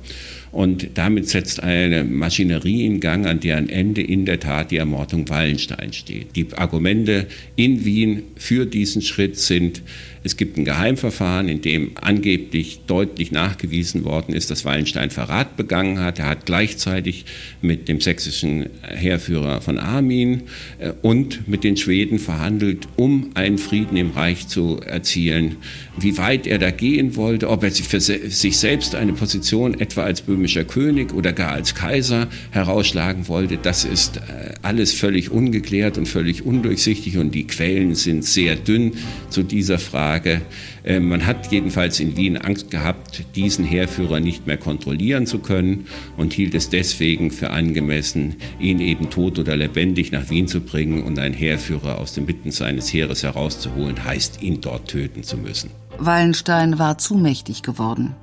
[0.51, 5.29] Und damit setzt eine Maschinerie in Gang, an deren Ende in der Tat die Ermordung
[5.29, 6.35] Wallenstein steht.
[6.35, 9.83] Die Argumente in Wien für diesen Schritt sind
[10.23, 15.99] Es gibt ein Geheimverfahren, in dem angeblich deutlich nachgewiesen worden ist, dass Wallenstein Verrat begangen
[15.99, 16.19] hat.
[16.19, 17.25] Er hat gleichzeitig
[17.61, 20.43] mit dem sächsischen Heerführer von Armin
[20.79, 25.55] äh, und mit den Schweden verhandelt, um einen Frieden im Reich zu erzielen.
[25.97, 30.03] Wie weit er da gehen wollte, ob er sich für sich selbst eine Position etwa
[30.03, 35.97] als böhmischer König oder gar als Kaiser herausschlagen wollte, das ist äh, alles völlig ungeklärt
[35.97, 38.93] und völlig undurchsichtig und die Quellen sind sehr dünn
[39.29, 40.08] zu dieser Frage.
[40.17, 45.85] Äh, man hat jedenfalls in Wien Angst gehabt, diesen Heerführer nicht mehr kontrollieren zu können
[46.17, 51.03] und hielt es deswegen für angemessen, ihn eben tot oder lebendig nach Wien zu bringen
[51.03, 55.71] und einen Heerführer aus den Mitten seines Heeres herauszuholen, heißt ihn dort töten zu müssen.
[55.97, 58.15] Wallenstein war zu mächtig geworden.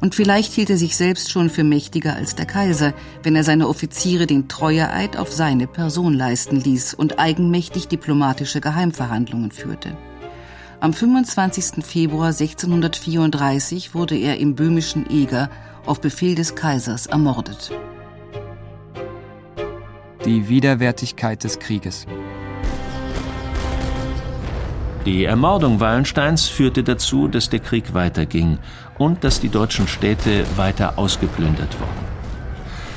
[0.00, 3.66] Und vielleicht hielt er sich selbst schon für mächtiger als der Kaiser, wenn er seine
[3.66, 9.96] Offiziere den Treueeid auf seine Person leisten ließ und eigenmächtig diplomatische Geheimverhandlungen führte.
[10.86, 11.84] Am 25.
[11.84, 15.50] Februar 1634 wurde er im böhmischen Eger
[15.84, 17.72] auf Befehl des Kaisers ermordet.
[20.24, 22.06] Die Widerwärtigkeit des Krieges.
[25.04, 28.58] Die Ermordung Wallensteins führte dazu, dass der Krieg weiterging
[28.96, 32.06] und dass die deutschen Städte weiter ausgeplündert wurden.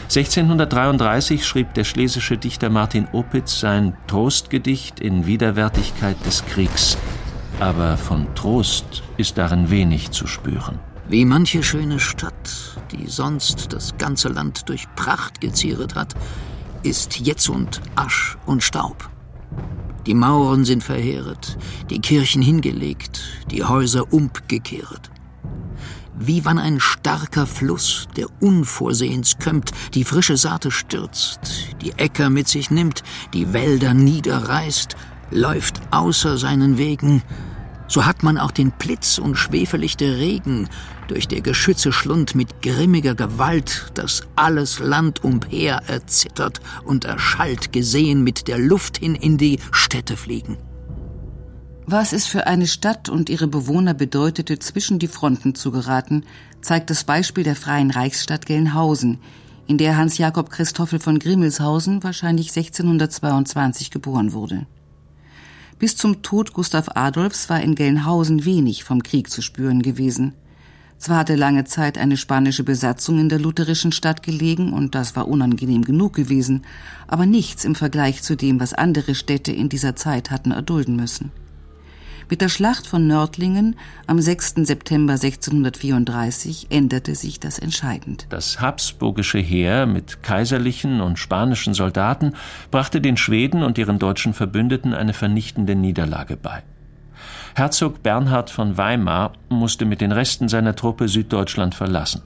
[0.04, 6.96] 1633 schrieb der schlesische Dichter Martin Opitz sein Trostgedicht in Widerwärtigkeit des Kriegs.
[7.60, 10.80] Aber von Trost ist darin wenig zu spüren.
[11.10, 16.16] Wie manche schöne Stadt, die sonst das ganze Land durch Pracht gezieret hat,
[16.84, 19.10] ist jetzund Asch und Staub.
[20.06, 21.58] Die Mauern sind verheeret,
[21.90, 25.12] die Kirchen hingelegt, die Häuser umgekehrt.
[26.18, 32.48] Wie wann ein starker Fluss, der unvorsehens kömmt, die frische Saate stürzt, die Äcker mit
[32.48, 34.96] sich nimmt, die Wälder niederreißt,
[35.32, 37.24] läuft außer seinen Wegen,
[37.90, 40.70] so hat man auch den Blitz und schwefelichte Regen
[41.08, 48.24] durch der Geschütze Schlund mit grimmiger Gewalt das alles Land umher erzittert und erschallt gesehen
[48.24, 50.58] mit der Luft hin in die Städte fliegen.
[51.88, 56.24] Was es für eine Stadt und ihre Bewohner bedeutete, zwischen die Fronten zu geraten,
[56.62, 59.18] zeigt das Beispiel der freien Reichsstadt Gelnhausen,
[59.66, 64.68] in der Hans Jakob Christoffel von Grimmelshausen wahrscheinlich 1622 geboren wurde.
[65.80, 70.34] Bis zum Tod Gustav Adolfs war in Gelnhausen wenig vom Krieg zu spüren gewesen.
[70.98, 75.30] Zwar hatte lange Zeit eine spanische Besatzung in der lutherischen Stadt gelegen, und das war
[75.30, 76.66] unangenehm genug gewesen,
[77.08, 81.32] aber nichts im Vergleich zu dem, was andere Städte in dieser Zeit hatten erdulden müssen.
[82.30, 84.58] Mit der Schlacht von Nördlingen am 6.
[84.58, 88.28] September 1634 änderte sich das entscheidend.
[88.30, 92.36] Das habsburgische Heer mit kaiserlichen und spanischen Soldaten
[92.70, 96.62] brachte den Schweden und ihren deutschen Verbündeten eine vernichtende Niederlage bei.
[97.56, 102.22] Herzog Bernhard von Weimar musste mit den Resten seiner Truppe Süddeutschland verlassen.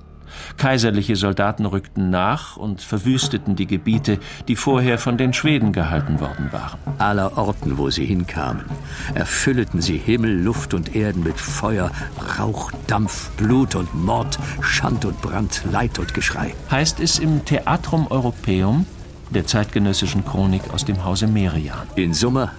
[0.58, 6.52] Kaiserliche Soldaten rückten nach und verwüsteten die Gebiete, die vorher von den Schweden gehalten worden
[6.52, 6.80] waren.
[6.98, 8.66] Aller Orten, wo sie hinkamen,
[9.14, 11.92] erfüllten sie Himmel, Luft und Erden mit Feuer,
[12.40, 16.54] Rauch, Dampf, Blut und Mord, Schand und Brand, Leid und Geschrei.
[16.72, 18.86] Heißt es im Theatrum Europäum,
[19.30, 21.88] der zeitgenössischen Chronik aus dem Hause Merian.
[21.96, 22.52] In Summe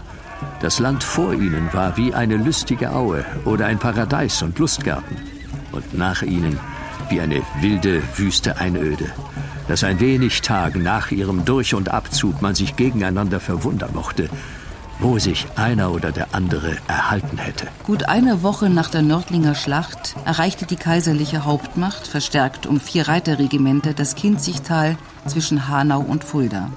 [0.60, 5.16] das Land vor ihnen war wie eine lüstige Aue oder ein Paradies und Lustgarten.
[5.72, 6.58] Und nach ihnen
[7.10, 9.12] wie eine wilde, wüste Einöde,
[9.68, 14.28] dass ein wenig Tage nach ihrem Durch- und Abzug man sich gegeneinander verwundern mochte,
[15.00, 17.66] wo sich einer oder der andere erhalten hätte.
[17.84, 23.92] Gut eine Woche nach der Nördlinger Schlacht erreichte die kaiserliche Hauptmacht, verstärkt um vier Reiterregimenter,
[23.92, 26.70] das Kinzigtal zwischen Hanau und Fulda.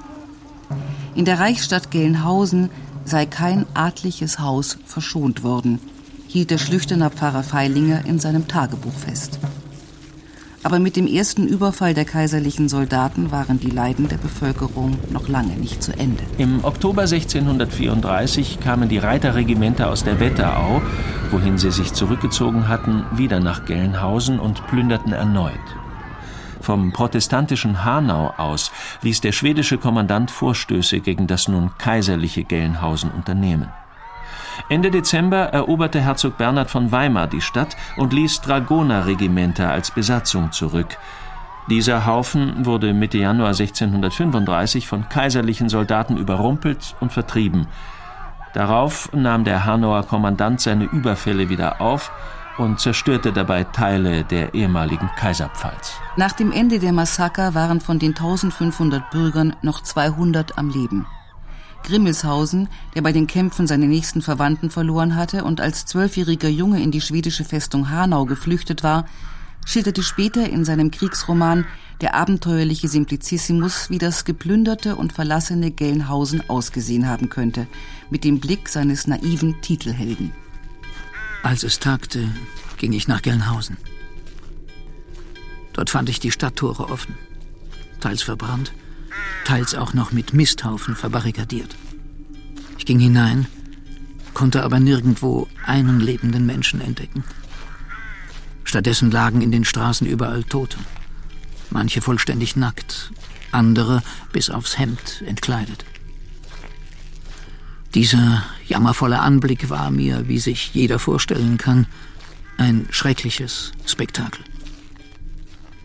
[1.16, 2.70] In der Reichsstadt Gelnhausen
[3.06, 5.80] sei kein adliches Haus verschont worden,
[6.28, 9.40] hielt der Schlüchterner Pfarrer Feilinger in seinem Tagebuch fest.
[10.67, 15.53] Aber mit dem ersten Überfall der kaiserlichen Soldaten waren die Leiden der Bevölkerung noch lange
[15.53, 16.21] nicht zu Ende.
[16.38, 20.82] Im Oktober 1634 kamen die Reiterregimenter aus der Wetterau,
[21.32, 25.53] wohin sie sich zurückgezogen hatten, wieder nach Gelnhausen und plünderten erneut.
[26.60, 28.69] Vom protestantischen Hanau aus
[29.03, 33.69] ließ der schwedische Kommandant Vorstöße gegen das nun kaiserliche Gelnhausen unternehmen.
[34.70, 40.98] Ende Dezember eroberte Herzog Bernhard von Weimar die Stadt und ließ Dragonerregimenter als Besatzung zurück.
[41.70, 47.67] Dieser Haufen wurde Mitte Januar 1635 von kaiserlichen Soldaten überrumpelt und vertrieben.
[48.54, 52.12] Darauf nahm der Hanauer Kommandant seine Überfälle wieder auf
[52.58, 56.00] und zerstörte dabei Teile der ehemaligen Kaiserpfalz.
[56.15, 61.06] Nach dem Ende der Massaker waren von den 1500 Bürgern noch 200 am Leben.
[61.88, 66.91] Grimmelshausen, der bei den Kämpfen seine nächsten Verwandten verloren hatte und als zwölfjähriger Junge in
[66.91, 69.05] die schwedische Festung Hanau geflüchtet war,
[69.66, 71.66] schilderte später in seinem Kriegsroman
[72.01, 77.66] Der abenteuerliche Simplicissimus, wie das geplünderte und verlassene Gelnhausen ausgesehen haben könnte,
[78.12, 80.32] mit dem Blick seines naiven Titelhelden.
[81.41, 82.30] Als es tagte,
[82.78, 83.78] ging ich nach Gelnhausen.
[85.74, 87.16] Dort fand ich die Stadttore offen,
[87.99, 88.74] teils verbrannt,
[89.45, 91.76] teils auch noch mit Misthaufen verbarrikadiert.
[92.78, 93.47] Ich ging hinein,
[94.34, 97.24] konnte aber nirgendwo einen lebenden Menschen entdecken.
[98.63, 100.78] Stattdessen lagen in den Straßen überall Tote.
[101.70, 103.11] Manche vollständig nackt,
[103.51, 105.86] andere bis aufs Hemd entkleidet.
[107.93, 111.88] Dieser jammervolle Anblick war mir, wie sich jeder vorstellen kann,
[112.57, 114.43] ein schreckliches Spektakel.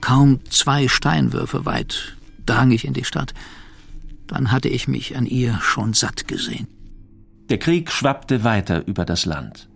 [0.00, 2.16] Kaum zwei Steinwürfe weit
[2.46, 3.34] drang ich in die Stadt.
[4.26, 6.66] Dann hatte ich mich an ihr schon satt gesehen.
[7.50, 9.68] Der Krieg schwappte weiter über das Land.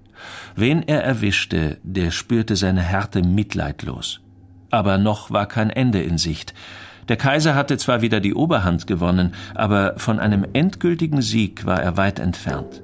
[0.55, 4.21] Wen er erwischte, der spürte seine Härte mitleidlos.
[4.71, 6.55] Aber noch war kein Ende in Sicht.
[7.09, 11.97] Der Kaiser hatte zwar wieder die Oberhand gewonnen, aber von einem endgültigen Sieg war er
[11.97, 12.83] weit entfernt.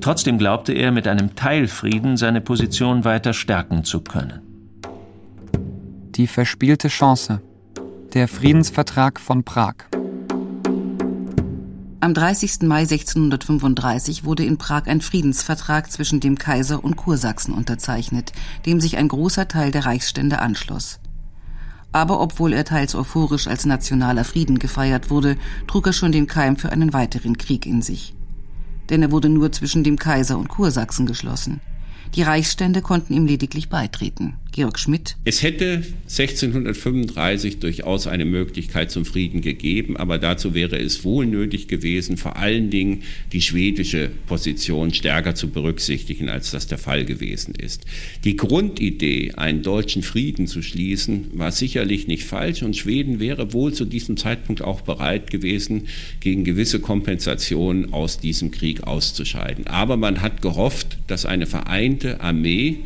[0.00, 4.40] Trotzdem glaubte er, mit einem Teilfrieden seine Position weiter stärken zu können.
[6.14, 7.40] Die verspielte Chance.
[8.14, 9.74] Der Friedensvertrag von Prag.
[11.98, 12.62] Am 30.
[12.62, 18.30] Mai 1635 wurde in Prag ein Friedensvertrag zwischen dem Kaiser und Kursachsen unterzeichnet,
[18.66, 21.00] dem sich ein großer Teil der Reichsstände anschloss.
[21.90, 25.36] Aber obwohl er teils euphorisch als nationaler Frieden gefeiert wurde,
[25.66, 28.14] trug er schon den Keim für einen weiteren Krieg in sich.
[28.90, 31.60] Denn er wurde nur zwischen dem Kaiser und Kursachsen geschlossen.
[32.14, 34.36] Die Reichsstände konnten ihm lediglich beitreten.
[34.54, 35.16] Georg Schmidt.
[35.24, 41.66] Es hätte 1635 durchaus eine Möglichkeit zum Frieden gegeben, aber dazu wäre es wohl nötig
[41.66, 43.02] gewesen, vor allen Dingen
[43.32, 47.84] die schwedische Position stärker zu berücksichtigen, als das der Fall gewesen ist.
[48.22, 53.72] Die Grundidee, einen deutschen Frieden zu schließen, war sicherlich nicht falsch und Schweden wäre wohl
[53.72, 55.88] zu diesem Zeitpunkt auch bereit gewesen,
[56.20, 59.66] gegen gewisse Kompensationen aus diesem Krieg auszuscheiden.
[59.66, 62.84] Aber man hat gehofft, dass eine vereinte Armee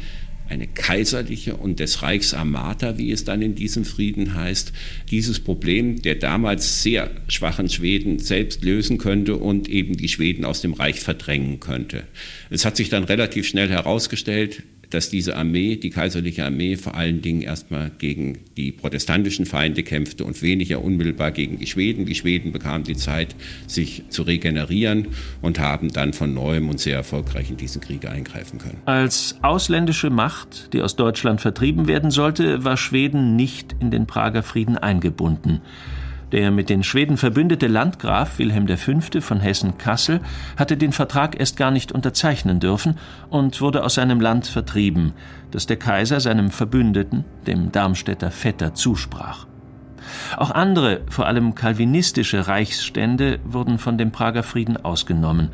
[0.48, 4.72] eine kaiserliche und des Reichs Armata, wie es dann in diesem Frieden heißt,
[5.10, 10.60] dieses Problem der damals sehr schwachen Schweden selbst lösen könnte und eben die Schweden aus
[10.60, 12.04] dem Reich verdrängen könnte.
[12.50, 17.22] Es hat sich dann relativ schnell herausgestellt, dass diese Armee, die kaiserliche Armee, vor allen
[17.22, 22.06] Dingen erstmal gegen die protestantischen Feinde kämpfte und weniger unmittelbar gegen die Schweden.
[22.06, 23.34] Die Schweden bekamen die Zeit,
[23.66, 25.08] sich zu regenerieren
[25.42, 28.78] und haben dann von neuem und sehr erfolgreich in diesen Krieg eingreifen können.
[28.86, 34.42] Als ausländische Macht, die aus Deutschland vertrieben werden sollte, war Schweden nicht in den Prager
[34.42, 35.60] Frieden eingebunden.
[36.32, 39.20] Der mit den Schweden verbündete Landgraf Wilhelm V.
[39.20, 40.20] von Hessen-Kassel
[40.56, 42.98] hatte den Vertrag erst gar nicht unterzeichnen dürfen
[43.30, 45.14] und wurde aus seinem Land vertrieben,
[45.50, 49.46] das der Kaiser seinem Verbündeten, dem Darmstädter Vetter, zusprach.
[50.36, 55.50] Auch andere, vor allem kalvinistische Reichsstände wurden von dem Prager Frieden ausgenommen,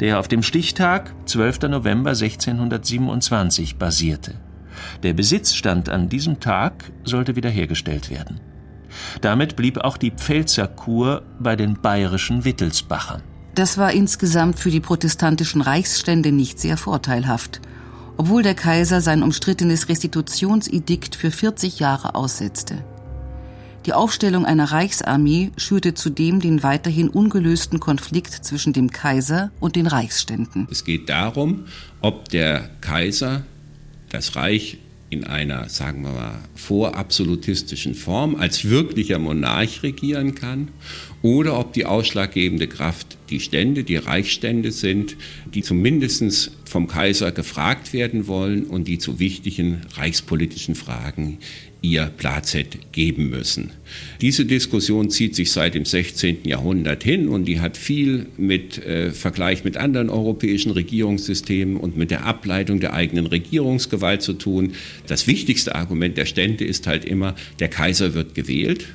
[0.00, 1.62] der auf dem Stichtag 12.
[1.62, 4.34] November 1627 basierte.
[5.02, 8.40] Der Besitzstand an diesem Tag sollte wiederhergestellt werden.
[9.20, 13.22] Damit blieb auch die Pfälzer Kur bei den bayerischen Wittelsbachern.
[13.54, 17.60] Das war insgesamt für die protestantischen Reichsstände nicht sehr vorteilhaft,
[18.16, 22.84] obwohl der Kaiser sein umstrittenes Restitutionsedikt für 40 Jahre aussetzte.
[23.86, 29.86] Die Aufstellung einer Reichsarmee schürte zudem den weiterhin ungelösten Konflikt zwischen dem Kaiser und den
[29.86, 30.66] Reichsständen.
[30.70, 31.66] Es geht darum,
[32.00, 33.44] ob der Kaiser
[34.08, 34.78] das Reich
[35.14, 40.68] in einer, sagen wir mal, vorabsolutistischen Form als wirklicher Monarch regieren kann
[41.22, 47.92] oder ob die ausschlaggebende Kraft die Stände, die Reichsstände sind, die zumindest vom Kaiser gefragt
[47.92, 51.38] werden wollen und die zu wichtigen reichspolitischen Fragen
[51.84, 53.70] ihr Plazet geben müssen.
[54.22, 56.38] Diese Diskussion zieht sich seit dem 16.
[56.44, 62.10] Jahrhundert hin und die hat viel mit äh, Vergleich mit anderen europäischen Regierungssystemen und mit
[62.10, 64.72] der Ableitung der eigenen Regierungsgewalt zu tun.
[65.06, 68.86] Das wichtigste Argument der Stände ist halt immer, der Kaiser wird gewählt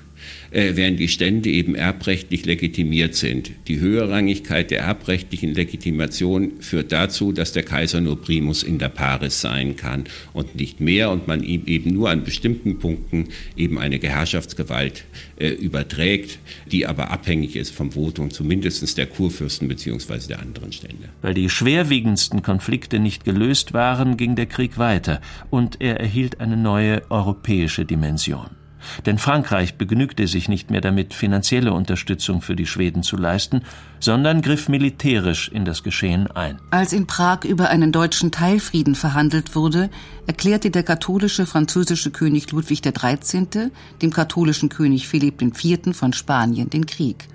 [0.52, 3.52] äh, während die Stände eben erbrechtlich legitimiert sind.
[3.68, 9.76] Die Höherrangigkeit der erbrechtlichen Legitimation führt dazu, dass der Kaiser nur Primus inter pares sein
[9.76, 15.06] kann und nicht mehr und man ihm eben nur an bestimmten Punkten eben eine Herrschaftsgewalt
[15.38, 16.40] äh, überträgt,
[16.72, 20.28] die aber abhängig ist vom Votum zumindest der Kurfürsten bzw.
[20.28, 21.10] der anderen Stände.
[21.22, 26.58] Weil die schwerwiegendsten Konflikte nicht gelöst waren, ging der Krieg weiter und er erhielt eine
[26.58, 28.59] neue europäische Dimension.
[29.06, 33.62] Denn Frankreich begnügte sich nicht mehr damit, finanzielle Unterstützung für die Schweden zu leisten,
[34.00, 36.60] sondern griff militärisch in das Geschehen ein.
[36.72, 39.90] Als in Prag über einen deutschen Teilfrieden verhandelt wurde,
[40.28, 43.72] erklärte der katholische französische König Ludwig XIII.
[44.02, 45.96] dem katholischen König Philipp IV.
[45.96, 47.28] von Spanien den Krieg.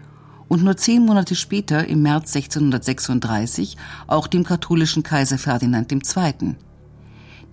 [0.48, 3.76] Und nur zehn Monate später, im März 1636,
[4.06, 6.54] auch dem katholischen Kaiser Ferdinand II.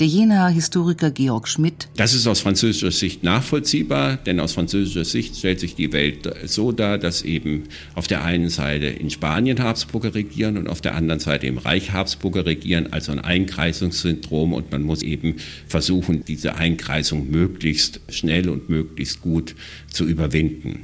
[0.02, 1.88] Der Jenaer Historiker Georg Schmidt.
[1.96, 6.72] Das ist aus französischer Sicht nachvollziehbar, denn aus französischer Sicht stellt sich die Welt so
[6.72, 11.20] dar, dass eben auf der einen Seite in Spanien Habsburger regieren und auf der anderen
[11.20, 15.36] Seite im Reich Habsburger regieren, also ein Einkreisungssyndrom und man muss eben
[15.68, 19.54] versuchen, diese Einkreisung möglichst schnell und möglichst gut
[19.88, 20.80] zu überwinden.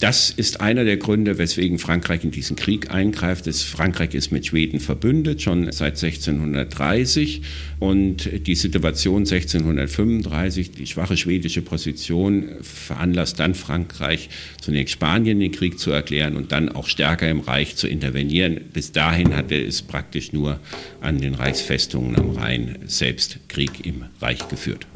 [0.00, 3.46] Das ist einer der Gründe, weswegen Frankreich in diesen Krieg eingreift.
[3.46, 7.42] Das Frankreich ist mit Schweden verbündet, schon seit 1630.
[7.80, 14.30] Und die Situation 1635, die schwache schwedische Position, veranlasst dann Frankreich,
[14.62, 18.58] zunächst Spanien den Krieg zu erklären und dann auch stärker im Reich zu intervenieren.
[18.72, 20.60] Bis dahin hatte es praktisch nur
[21.02, 24.86] an den Reichsfestungen am Rhein selbst Krieg im Reich geführt.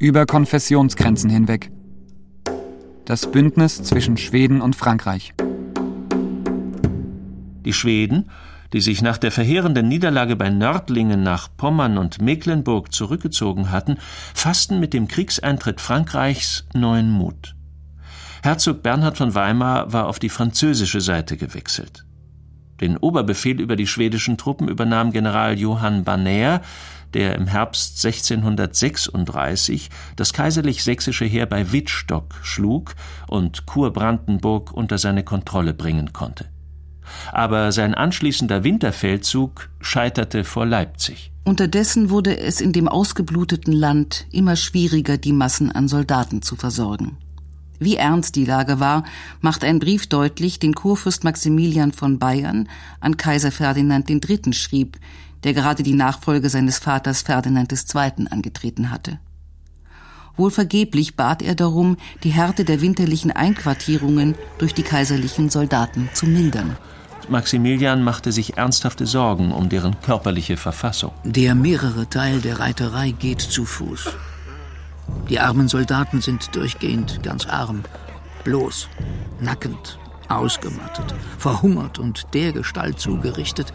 [0.00, 1.70] Über Konfessionsgrenzen hinweg
[3.08, 5.32] das Bündnis zwischen Schweden und Frankreich.
[7.64, 8.28] Die Schweden,
[8.74, 13.96] die sich nach der verheerenden Niederlage bei Nördlingen nach Pommern und Mecklenburg zurückgezogen hatten,
[14.34, 17.56] fassten mit dem Kriegseintritt Frankreichs neuen Mut.
[18.42, 22.04] Herzog Bernhard von Weimar war auf die französische Seite gewechselt.
[22.82, 26.60] Den Oberbefehl über die schwedischen Truppen übernahm General Johann Baner,
[27.14, 32.94] der im Herbst 1636 das kaiserlich-sächsische Heer bei Wittstock schlug
[33.26, 36.46] und Kurbrandenburg unter seine Kontrolle bringen konnte.
[37.32, 41.32] Aber sein anschließender Winterfeldzug scheiterte vor Leipzig.
[41.44, 47.16] Unterdessen wurde es in dem ausgebluteten Land immer schwieriger, die Massen an Soldaten zu versorgen.
[47.78, 49.04] Wie ernst die Lage war,
[49.40, 52.68] macht ein Brief deutlich, den Kurfürst Maximilian von Bayern
[53.00, 54.52] an Kaiser Ferdinand III.
[54.52, 54.98] schrieb,
[55.44, 58.26] der gerade die Nachfolge seines Vaters Ferdinand II.
[58.30, 59.18] angetreten hatte.
[60.36, 66.26] Wohl vergeblich bat er darum, die Härte der winterlichen Einquartierungen durch die kaiserlichen Soldaten zu
[66.26, 66.76] mildern.
[67.28, 71.12] Maximilian machte sich ernsthafte Sorgen um deren körperliche Verfassung.
[71.24, 74.10] Der mehrere Teil der Reiterei geht zu Fuß.
[75.28, 77.82] Die armen Soldaten sind durchgehend ganz arm,
[78.44, 78.88] bloß,
[79.40, 83.72] nackend, ausgemattet, verhungert und der Gestalt zugerichtet,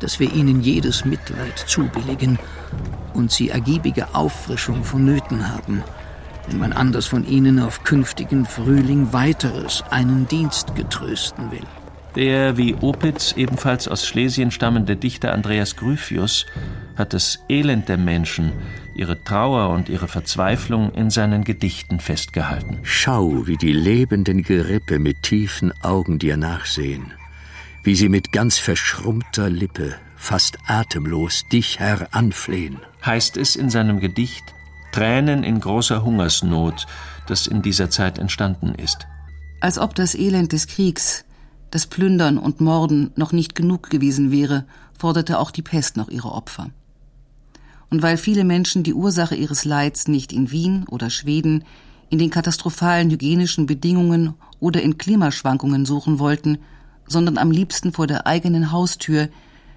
[0.00, 2.38] dass wir ihnen jedes Mitleid zubilligen
[3.14, 5.82] und sie ergiebige Auffrischung vonnöten haben,
[6.48, 11.66] wenn man anders von ihnen auf künftigen Frühling weiteres einen Dienst getrösten will.
[12.16, 16.44] Der wie Opitz ebenfalls aus Schlesien stammende Dichter Andreas Gryphius
[16.96, 18.52] hat das Elend der Menschen,
[18.94, 22.78] ihre Trauer und ihre Verzweiflung in seinen Gedichten festgehalten.
[22.82, 27.12] Schau, wie die lebenden Gerippe mit tiefen Augen dir nachsehen
[27.82, 32.78] wie sie mit ganz verschrumpfter Lippe, fast atemlos, dich, Herr, anflehen.
[33.04, 34.44] Heißt es in seinem Gedicht
[34.92, 36.86] Tränen in großer Hungersnot,
[37.26, 39.06] das in dieser Zeit entstanden ist.
[39.60, 41.24] Als ob das Elend des Kriegs,
[41.70, 44.66] das Plündern und Morden noch nicht genug gewesen wäre,
[44.98, 46.70] forderte auch die Pest noch ihre Opfer.
[47.88, 51.64] Und weil viele Menschen die Ursache ihres Leids nicht in Wien oder Schweden,
[52.08, 56.58] in den katastrophalen hygienischen Bedingungen oder in Klimaschwankungen suchen wollten,
[57.10, 59.28] sondern am liebsten vor der eigenen Haustür,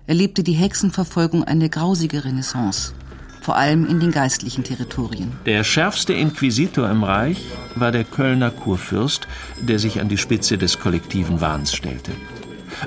[0.08, 2.94] erlebte die Hexenverfolgung eine grausige Renaissance,
[3.42, 5.32] vor allem in den geistlichen Territorien.
[5.46, 7.42] Der schärfste Inquisitor im Reich
[7.76, 9.28] war der Kölner Kurfürst,
[9.62, 12.12] der sich an die Spitze des kollektiven Wahns stellte.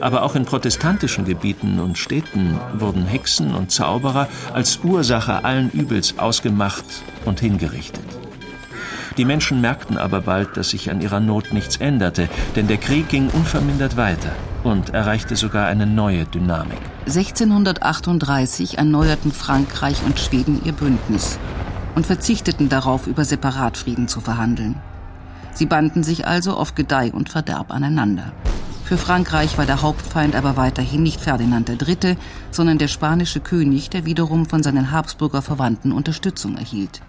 [0.01, 6.19] Aber auch in protestantischen Gebieten und Städten wurden Hexen und Zauberer als Ursache allen Übels
[6.19, 6.85] ausgemacht
[7.25, 8.26] und hingerichtet.
[9.17, 13.09] Die Menschen merkten aber bald, dass sich an ihrer Not nichts änderte, denn der Krieg
[13.09, 16.79] ging unvermindert weiter und erreichte sogar eine neue Dynamik.
[17.07, 21.39] 1638 erneuerten Frankreich und Schweden ihr Bündnis
[21.95, 24.75] und verzichteten darauf, über Separatfrieden zu verhandeln.
[25.55, 28.33] Sie banden sich also auf Gedeih und Verderb aneinander.
[28.85, 32.19] Für Frankreich war der Hauptfeind aber weiterhin nicht Ferdinand III.,
[32.51, 37.01] sondern der spanische König, der wiederum von seinen Habsburger Verwandten Unterstützung erhielt.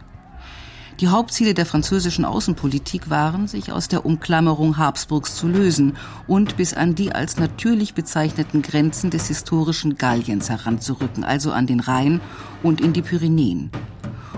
[1.00, 5.96] Die Hauptziele der französischen Außenpolitik waren, sich aus der Umklammerung Habsburgs zu lösen
[6.26, 11.82] und bis an die als natürlich bezeichneten Grenzen des historischen Galliens heranzurücken, also an den
[11.82, 12.20] Rhein
[12.64, 13.70] und in die Pyrenäen.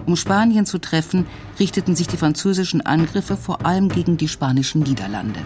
[0.05, 1.27] Um Spanien zu treffen,
[1.59, 5.39] richteten sich die französischen Angriffe vor allem gegen die spanischen Niederlande.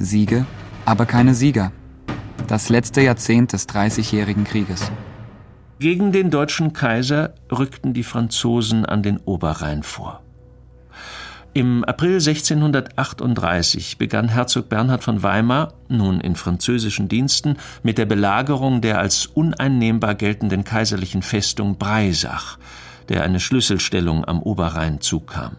[0.00, 0.46] Siege,
[0.84, 1.70] aber keine Sieger.
[2.48, 4.90] Das letzte Jahrzehnt des Dreißigjährigen Krieges.
[5.82, 10.22] Gegen den deutschen Kaiser rückten die Franzosen an den Oberrhein vor.
[11.54, 18.80] Im April 1638 begann Herzog Bernhard von Weimar, nun in französischen Diensten, mit der Belagerung
[18.80, 22.58] der als uneinnehmbar geltenden kaiserlichen Festung Breisach,
[23.08, 25.56] der eine Schlüsselstellung am Oberrhein zukam.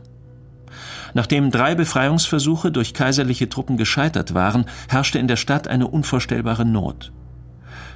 [1.13, 7.11] Nachdem drei Befreiungsversuche durch kaiserliche Truppen gescheitert waren, herrschte in der Stadt eine unvorstellbare Not.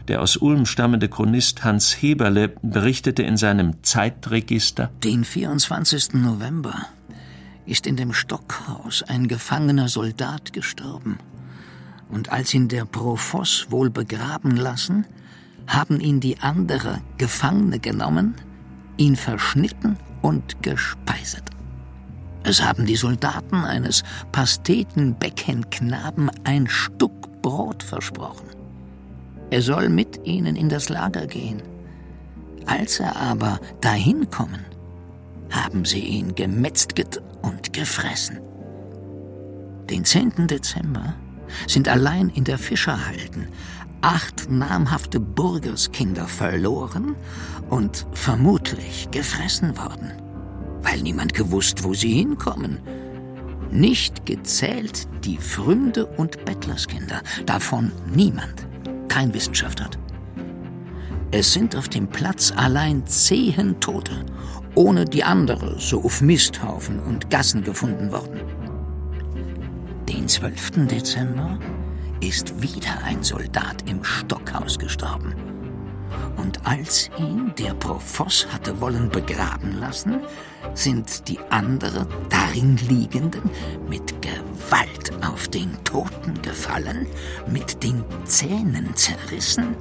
[0.08, 6.14] Der aus Ulm stammende Chronist Hans Heberle berichtete in seinem Zeitregister Den 24.
[6.14, 6.86] November
[7.66, 11.18] ist in dem Stockhaus ein gefangener Soldat gestorben.
[12.10, 15.05] Und als ihn der Profoss wohl begraben lassen,
[15.68, 18.36] haben ihn die andere Gefangene genommen,
[18.95, 21.43] ihn verschnitten und gespeiset.
[22.43, 28.57] Es haben die Soldaten eines Pastetenbeckenknaben ein Stück Brot versprochen.
[29.50, 31.62] Er soll mit ihnen in das Lager gehen.
[32.66, 34.66] Als er aber dahin kommen,
[35.50, 38.39] haben sie ihn gemetzget und gefressen.
[39.89, 40.48] Den 10.
[40.48, 41.16] Dezember
[41.66, 43.48] sind allein in der Fischerhalden
[44.02, 47.16] acht namhafte Burgerskinder verloren
[47.70, 50.12] und vermutlich gefressen worden,
[50.82, 52.80] weil niemand gewusst, wo sie hinkommen.
[53.72, 58.68] Nicht gezählt die Fründe und Bettlerskinder, davon niemand,
[59.18, 59.89] kein Wissenschaftler.
[61.32, 64.24] Es sind auf dem Platz allein zehn Tote
[64.76, 68.41] ohne die andere so auf Misthaufen und Gassen gefunden worden.
[70.07, 70.86] Den 12.
[70.86, 71.57] Dezember
[72.20, 75.34] ist wieder ein Soldat im Stockhaus gestorben.
[76.38, 80.22] Und als ihn der Profoss hatte wollen begraben lassen,
[80.74, 83.49] sind die anderen darin liegenden
[83.89, 87.08] mit Gewalt auf den Toten gefallen,
[87.47, 89.76] mit den Zähnen zerrissen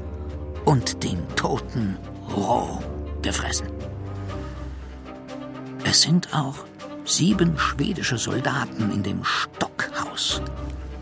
[0.64, 1.96] und den Toten
[2.34, 2.80] roh
[3.22, 3.68] gefressen.
[5.84, 6.64] Es sind auch
[7.04, 10.42] sieben schwedische Soldaten in dem Stockhaus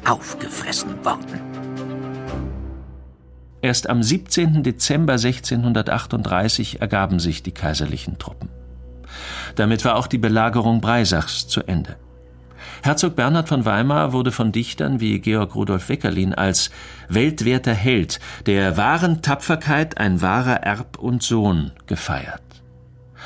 [0.05, 1.64] aufgefressen worden.
[3.65, 4.63] Erst am 17.
[4.63, 8.51] Dezember 1638 ergaben sich die kaiserlichen Truppen.
[9.55, 11.97] Damit war auch die Belagerung Breisachs zu Ende.
[12.83, 16.69] Herzog Bernhard von Weimar wurde von Dichtern wie Georg Rudolf Weckerlin als
[17.09, 22.44] weltwerter Held, der wahren Tapferkeit ein wahrer Erb und Sohn gefeiert.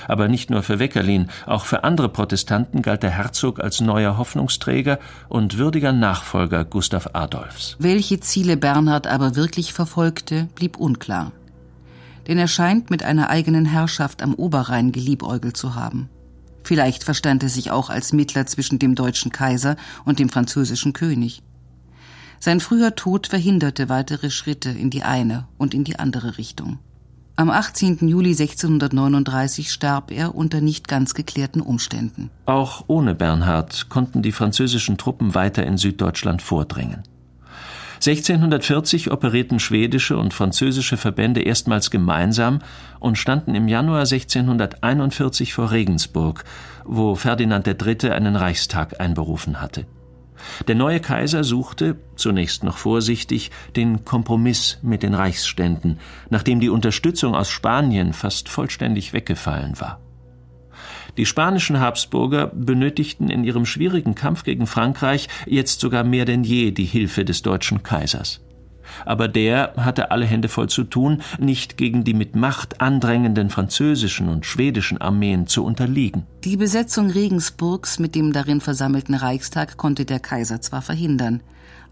[0.06, 4.98] Aber nicht nur für Weckerlin, auch für andere Protestanten galt der Herzog als neuer Hoffnungsträger
[5.28, 7.76] und würdiger Nachfolger Gustav Adolfs.
[7.78, 11.32] Welche Ziele Bernhard aber wirklich verfolgte, blieb unklar.
[12.26, 16.08] Denn er scheint mit einer eigenen Herrschaft am Oberrhein geliebäugelt zu haben.
[16.62, 21.42] Vielleicht verstand er sich auch als Mittler zwischen dem deutschen Kaiser und dem französischen König.
[22.40, 26.78] Sein früher Tod verhinderte weitere Schritte in die eine und in die andere Richtung.
[27.38, 28.08] Am 18.
[28.08, 32.30] Juli 1639 starb er unter nicht ganz geklärten Umständen.
[32.46, 37.04] Auch ohne Bernhard konnten die französischen Truppen weiter in Süddeutschland vordringen.
[38.04, 42.58] 1640 operierten schwedische und französische Verbände erstmals gemeinsam
[42.98, 46.42] und standen im Januar 1641 vor Regensburg,
[46.84, 48.10] wo Ferdinand III.
[48.10, 49.86] einen Reichstag einberufen hatte.
[50.66, 55.98] Der neue Kaiser suchte, zunächst noch vorsichtig, den Kompromiss mit den Reichsständen,
[56.30, 60.00] nachdem die Unterstützung aus Spanien fast vollständig weggefallen war.
[61.16, 66.70] Die spanischen Habsburger benötigten in ihrem schwierigen Kampf gegen Frankreich jetzt sogar mehr denn je
[66.70, 68.40] die Hilfe des deutschen Kaisers
[69.04, 74.28] aber der hatte alle Hände voll zu tun, nicht gegen die mit Macht andrängenden französischen
[74.28, 76.26] und schwedischen Armeen zu unterliegen.
[76.44, 81.40] Die Besetzung Regensburgs mit dem darin versammelten Reichstag konnte der Kaiser zwar verhindern,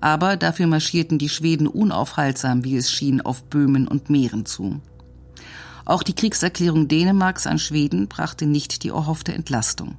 [0.00, 4.80] aber dafür marschierten die Schweden unaufhaltsam, wie es schien, auf Böhmen und Mähren zu.
[5.84, 9.96] Auch die Kriegserklärung Dänemarks an Schweden brachte nicht die erhoffte Entlastung.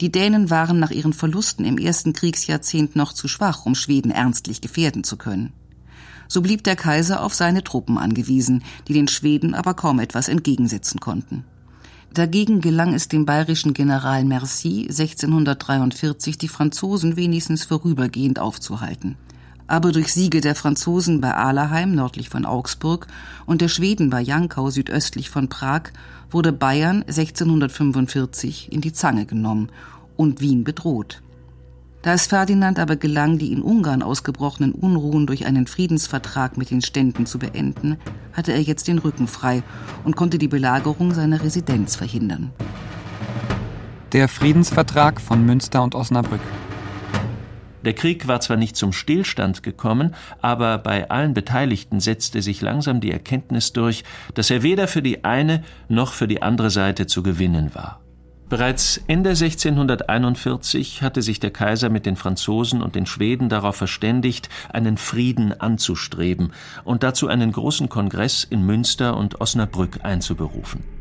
[0.00, 4.60] Die Dänen waren nach ihren Verlusten im ersten Kriegsjahrzehnt noch zu schwach, um Schweden ernstlich
[4.60, 5.52] gefährden zu können.
[6.28, 11.00] So blieb der Kaiser auf seine Truppen angewiesen, die den Schweden aber kaum etwas entgegensetzen
[11.00, 11.44] konnten.
[12.12, 19.16] Dagegen gelang es dem bayerischen General Mercy 1643, die Franzosen wenigstens vorübergehend aufzuhalten.
[19.66, 23.06] Aber durch Siege der Franzosen bei Ahleheim nördlich von Augsburg
[23.44, 25.92] und der Schweden bei Jankau südöstlich von Prag
[26.30, 29.68] wurde Bayern 1645 in die Zange genommen
[30.16, 31.22] und Wien bedroht.
[32.02, 36.80] Da es Ferdinand aber gelang, die in Ungarn ausgebrochenen Unruhen durch einen Friedensvertrag mit den
[36.80, 37.98] Ständen zu beenden,
[38.32, 39.62] hatte er jetzt den Rücken frei
[40.04, 42.52] und konnte die Belagerung seiner Residenz verhindern.
[44.12, 46.40] Der Friedensvertrag von Münster und Osnabrück.
[47.84, 53.00] Der Krieg war zwar nicht zum Stillstand gekommen, aber bei allen Beteiligten setzte sich langsam
[53.00, 57.22] die Erkenntnis durch, dass er weder für die eine noch für die andere Seite zu
[57.22, 58.00] gewinnen war.
[58.48, 64.48] Bereits Ende 1641 hatte sich der Kaiser mit den Franzosen und den Schweden darauf verständigt,
[64.70, 66.52] einen Frieden anzustreben
[66.84, 70.97] und dazu einen großen Kongress in Münster und Osnabrück einzuberufen.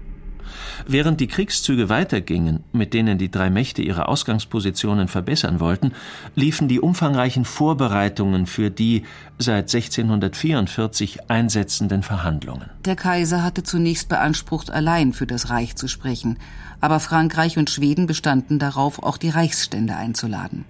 [0.85, 5.93] Während die Kriegszüge weitergingen, mit denen die drei Mächte ihre Ausgangspositionen verbessern wollten,
[6.35, 9.03] liefen die umfangreichen Vorbereitungen für die
[9.39, 12.69] seit 1644 einsetzenden Verhandlungen.
[12.85, 16.37] Der Kaiser hatte zunächst beansprucht, allein für das Reich zu sprechen,
[16.79, 20.65] aber Frankreich und Schweden bestanden darauf, auch die Reichsstände einzuladen.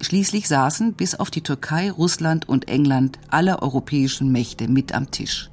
[0.00, 5.50] Schließlich saßen bis auf die Türkei, Russland und England alle europäischen Mächte mit am Tisch.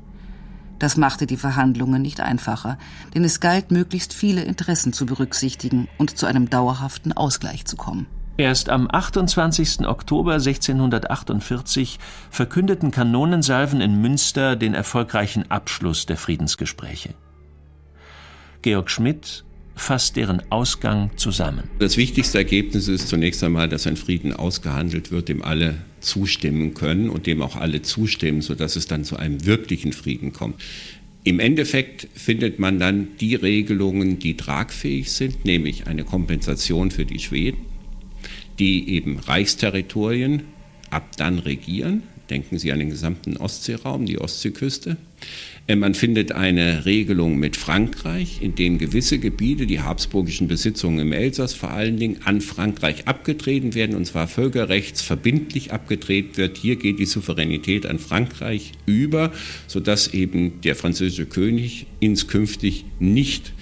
[0.81, 2.79] Das machte die Verhandlungen nicht einfacher,
[3.13, 8.07] denn es galt, möglichst viele Interessen zu berücksichtigen und zu einem dauerhaften Ausgleich zu kommen.
[8.37, 9.85] Erst am 28.
[9.85, 11.99] Oktober 1648
[12.31, 17.13] verkündeten Kanonensalven in Münster den erfolgreichen Abschluss der Friedensgespräche.
[18.63, 19.43] Georg Schmidt
[19.75, 21.69] fasst deren Ausgang zusammen.
[21.77, 27.09] Das wichtigste Ergebnis ist zunächst einmal, dass ein Frieden ausgehandelt wird, dem alle zustimmen können
[27.09, 30.61] und dem auch alle zustimmen, sodass es dann zu einem wirklichen Frieden kommt.
[31.23, 37.19] Im Endeffekt findet man dann die Regelungen, die tragfähig sind, nämlich eine Kompensation für die
[37.19, 37.59] Schweden,
[38.57, 40.43] die eben Reichsterritorien
[40.89, 42.03] ab dann regieren.
[42.31, 44.97] Denken Sie an den gesamten Ostseeraum, die Ostseeküste.
[45.71, 51.13] Äh, man findet eine Regelung mit Frankreich, in dem gewisse Gebiete, die habsburgischen Besitzungen im
[51.13, 56.57] Elsass vor allen Dingen, an Frankreich abgetreten werden, und zwar völkerrechtsverbindlich abgetreten wird.
[56.57, 59.31] Hier geht die Souveränität an Frankreich über,
[59.67, 63.53] sodass eben der französische König inskünftig nicht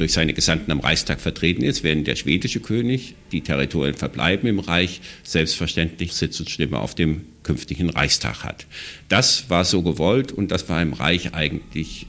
[0.00, 4.58] durch seine Gesandten am Reichstag vertreten ist, während der schwedische König, die Territorien verbleiben im
[4.58, 8.66] Reich, selbstverständlich Sitz und Stimme auf dem künftigen Reichstag hat.
[9.08, 12.06] Das war so gewollt und das war im Reich eigentlich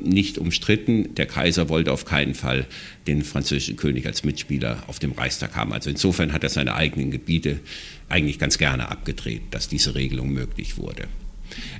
[0.00, 1.14] nicht umstritten.
[1.14, 2.66] Der Kaiser wollte auf keinen Fall
[3.06, 5.72] den französischen König als Mitspieler auf dem Reichstag haben.
[5.72, 7.60] Also insofern hat er seine eigenen Gebiete
[8.08, 11.08] eigentlich ganz gerne abgedreht, dass diese Regelung möglich wurde.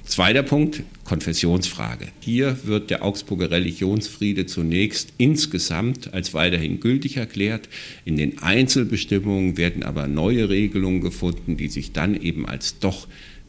[0.04, 2.08] Zweiter Punkt, Konfessionsfrage.
[2.20, 7.68] Hier wird der Augsburger Religionsfriede zunächst insgesamt als weiterhin gültig erklärt.
[8.04, 13.08] In den Einzelbestimmungen werden aber neue Regelungen gefunden, die sich dann eben als doch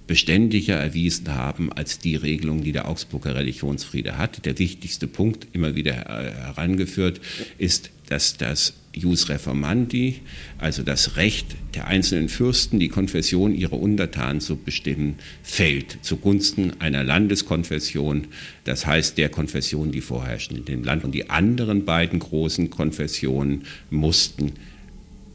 [0.09, 4.43] beständiger erwiesen haben als die Regelung, die der Augsburger Religionsfriede hat.
[4.43, 7.21] Der wichtigste Punkt, immer wieder herangeführt,
[7.59, 10.21] ist, dass das Jus Reformandi,
[10.57, 17.03] also das Recht der einzelnen Fürsten, die Konfession ihrer Untertanen zu bestimmen, fällt zugunsten einer
[17.03, 18.27] Landeskonfession,
[18.63, 21.03] das heißt der Konfession, die vorherrschten in dem Land.
[21.03, 24.53] Und die anderen beiden großen Konfessionen mussten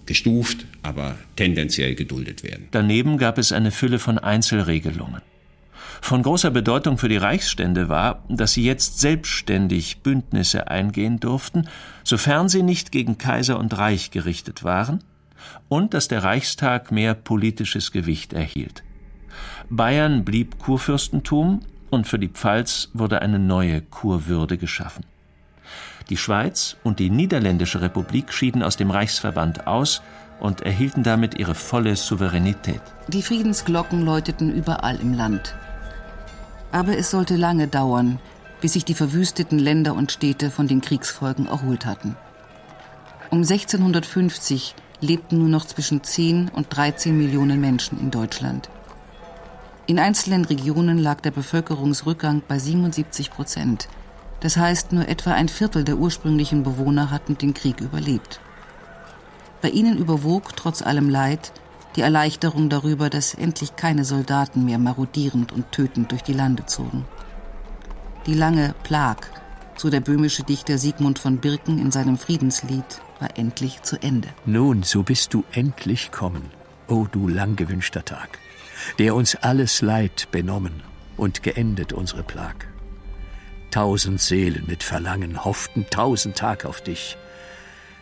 [0.07, 2.69] gestuft, aber tendenziell geduldet werden.
[2.73, 5.23] Daneben gab es eine Fülle von Einzelregelungen.
[6.01, 11.69] Von großer Bedeutung für die Reichsstände war, dass sie jetzt selbstständig Bündnisse eingehen durften,
[12.03, 15.03] sofern sie nicht gegen Kaiser und Reich gerichtet waren,
[15.69, 18.83] und dass der Reichstag mehr politisches Gewicht erhielt.
[19.69, 25.05] Bayern blieb Kurfürstentum und für die Pfalz wurde eine neue Kurwürde geschaffen.
[26.11, 30.03] Die Schweiz und die Niederländische Republik schieden aus dem Reichsverband aus
[30.39, 32.83] und erhielten damit ihre volle Souveränität.
[33.09, 35.55] Die Friedensglocken läuteten überall im Land.
[36.75, 38.19] Aber es sollte lange dauern,
[38.61, 42.17] bis sich die verwüsteten Länder und Städte von den Kriegsfolgen erholt hatten.
[43.31, 48.71] Um 1650 lebten nur noch zwischen 10 und 13 Millionen Menschen in Deutschland.
[49.87, 53.87] In einzelnen Regionen lag der Bevölkerungsrückgang bei 77 Prozent.
[54.41, 58.41] Das heißt, nur etwa ein Viertel der ursprünglichen Bewohner hatten den Krieg überlebt.
[59.63, 61.53] Bei ihnen überwog trotz allem Leid
[61.97, 67.05] die Erleichterung darüber, dass endlich keine Soldaten mehr marodierend und tötend durch die Lande zogen.
[68.27, 69.31] Die lange Plag,
[69.77, 72.85] so der böhmische Dichter Sigmund von Birken in seinem Friedenslied,
[73.21, 74.29] war endlich zu Ende.
[74.45, 76.51] Nun, so bist du endlich kommen,
[76.89, 78.39] o oh, du lang gewünschter Tag,
[78.99, 80.83] der uns alles Leid benommen
[81.17, 82.69] und geendet unsere Plag.
[83.71, 87.17] Tausend Seelen mit Verlangen hofften tausend Tag auf dich.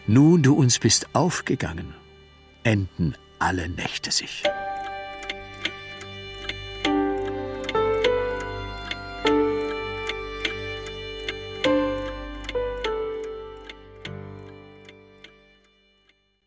[0.06, 1.94] Nun du uns bist aufgegangen,
[2.62, 4.44] enden alle Nächte sich.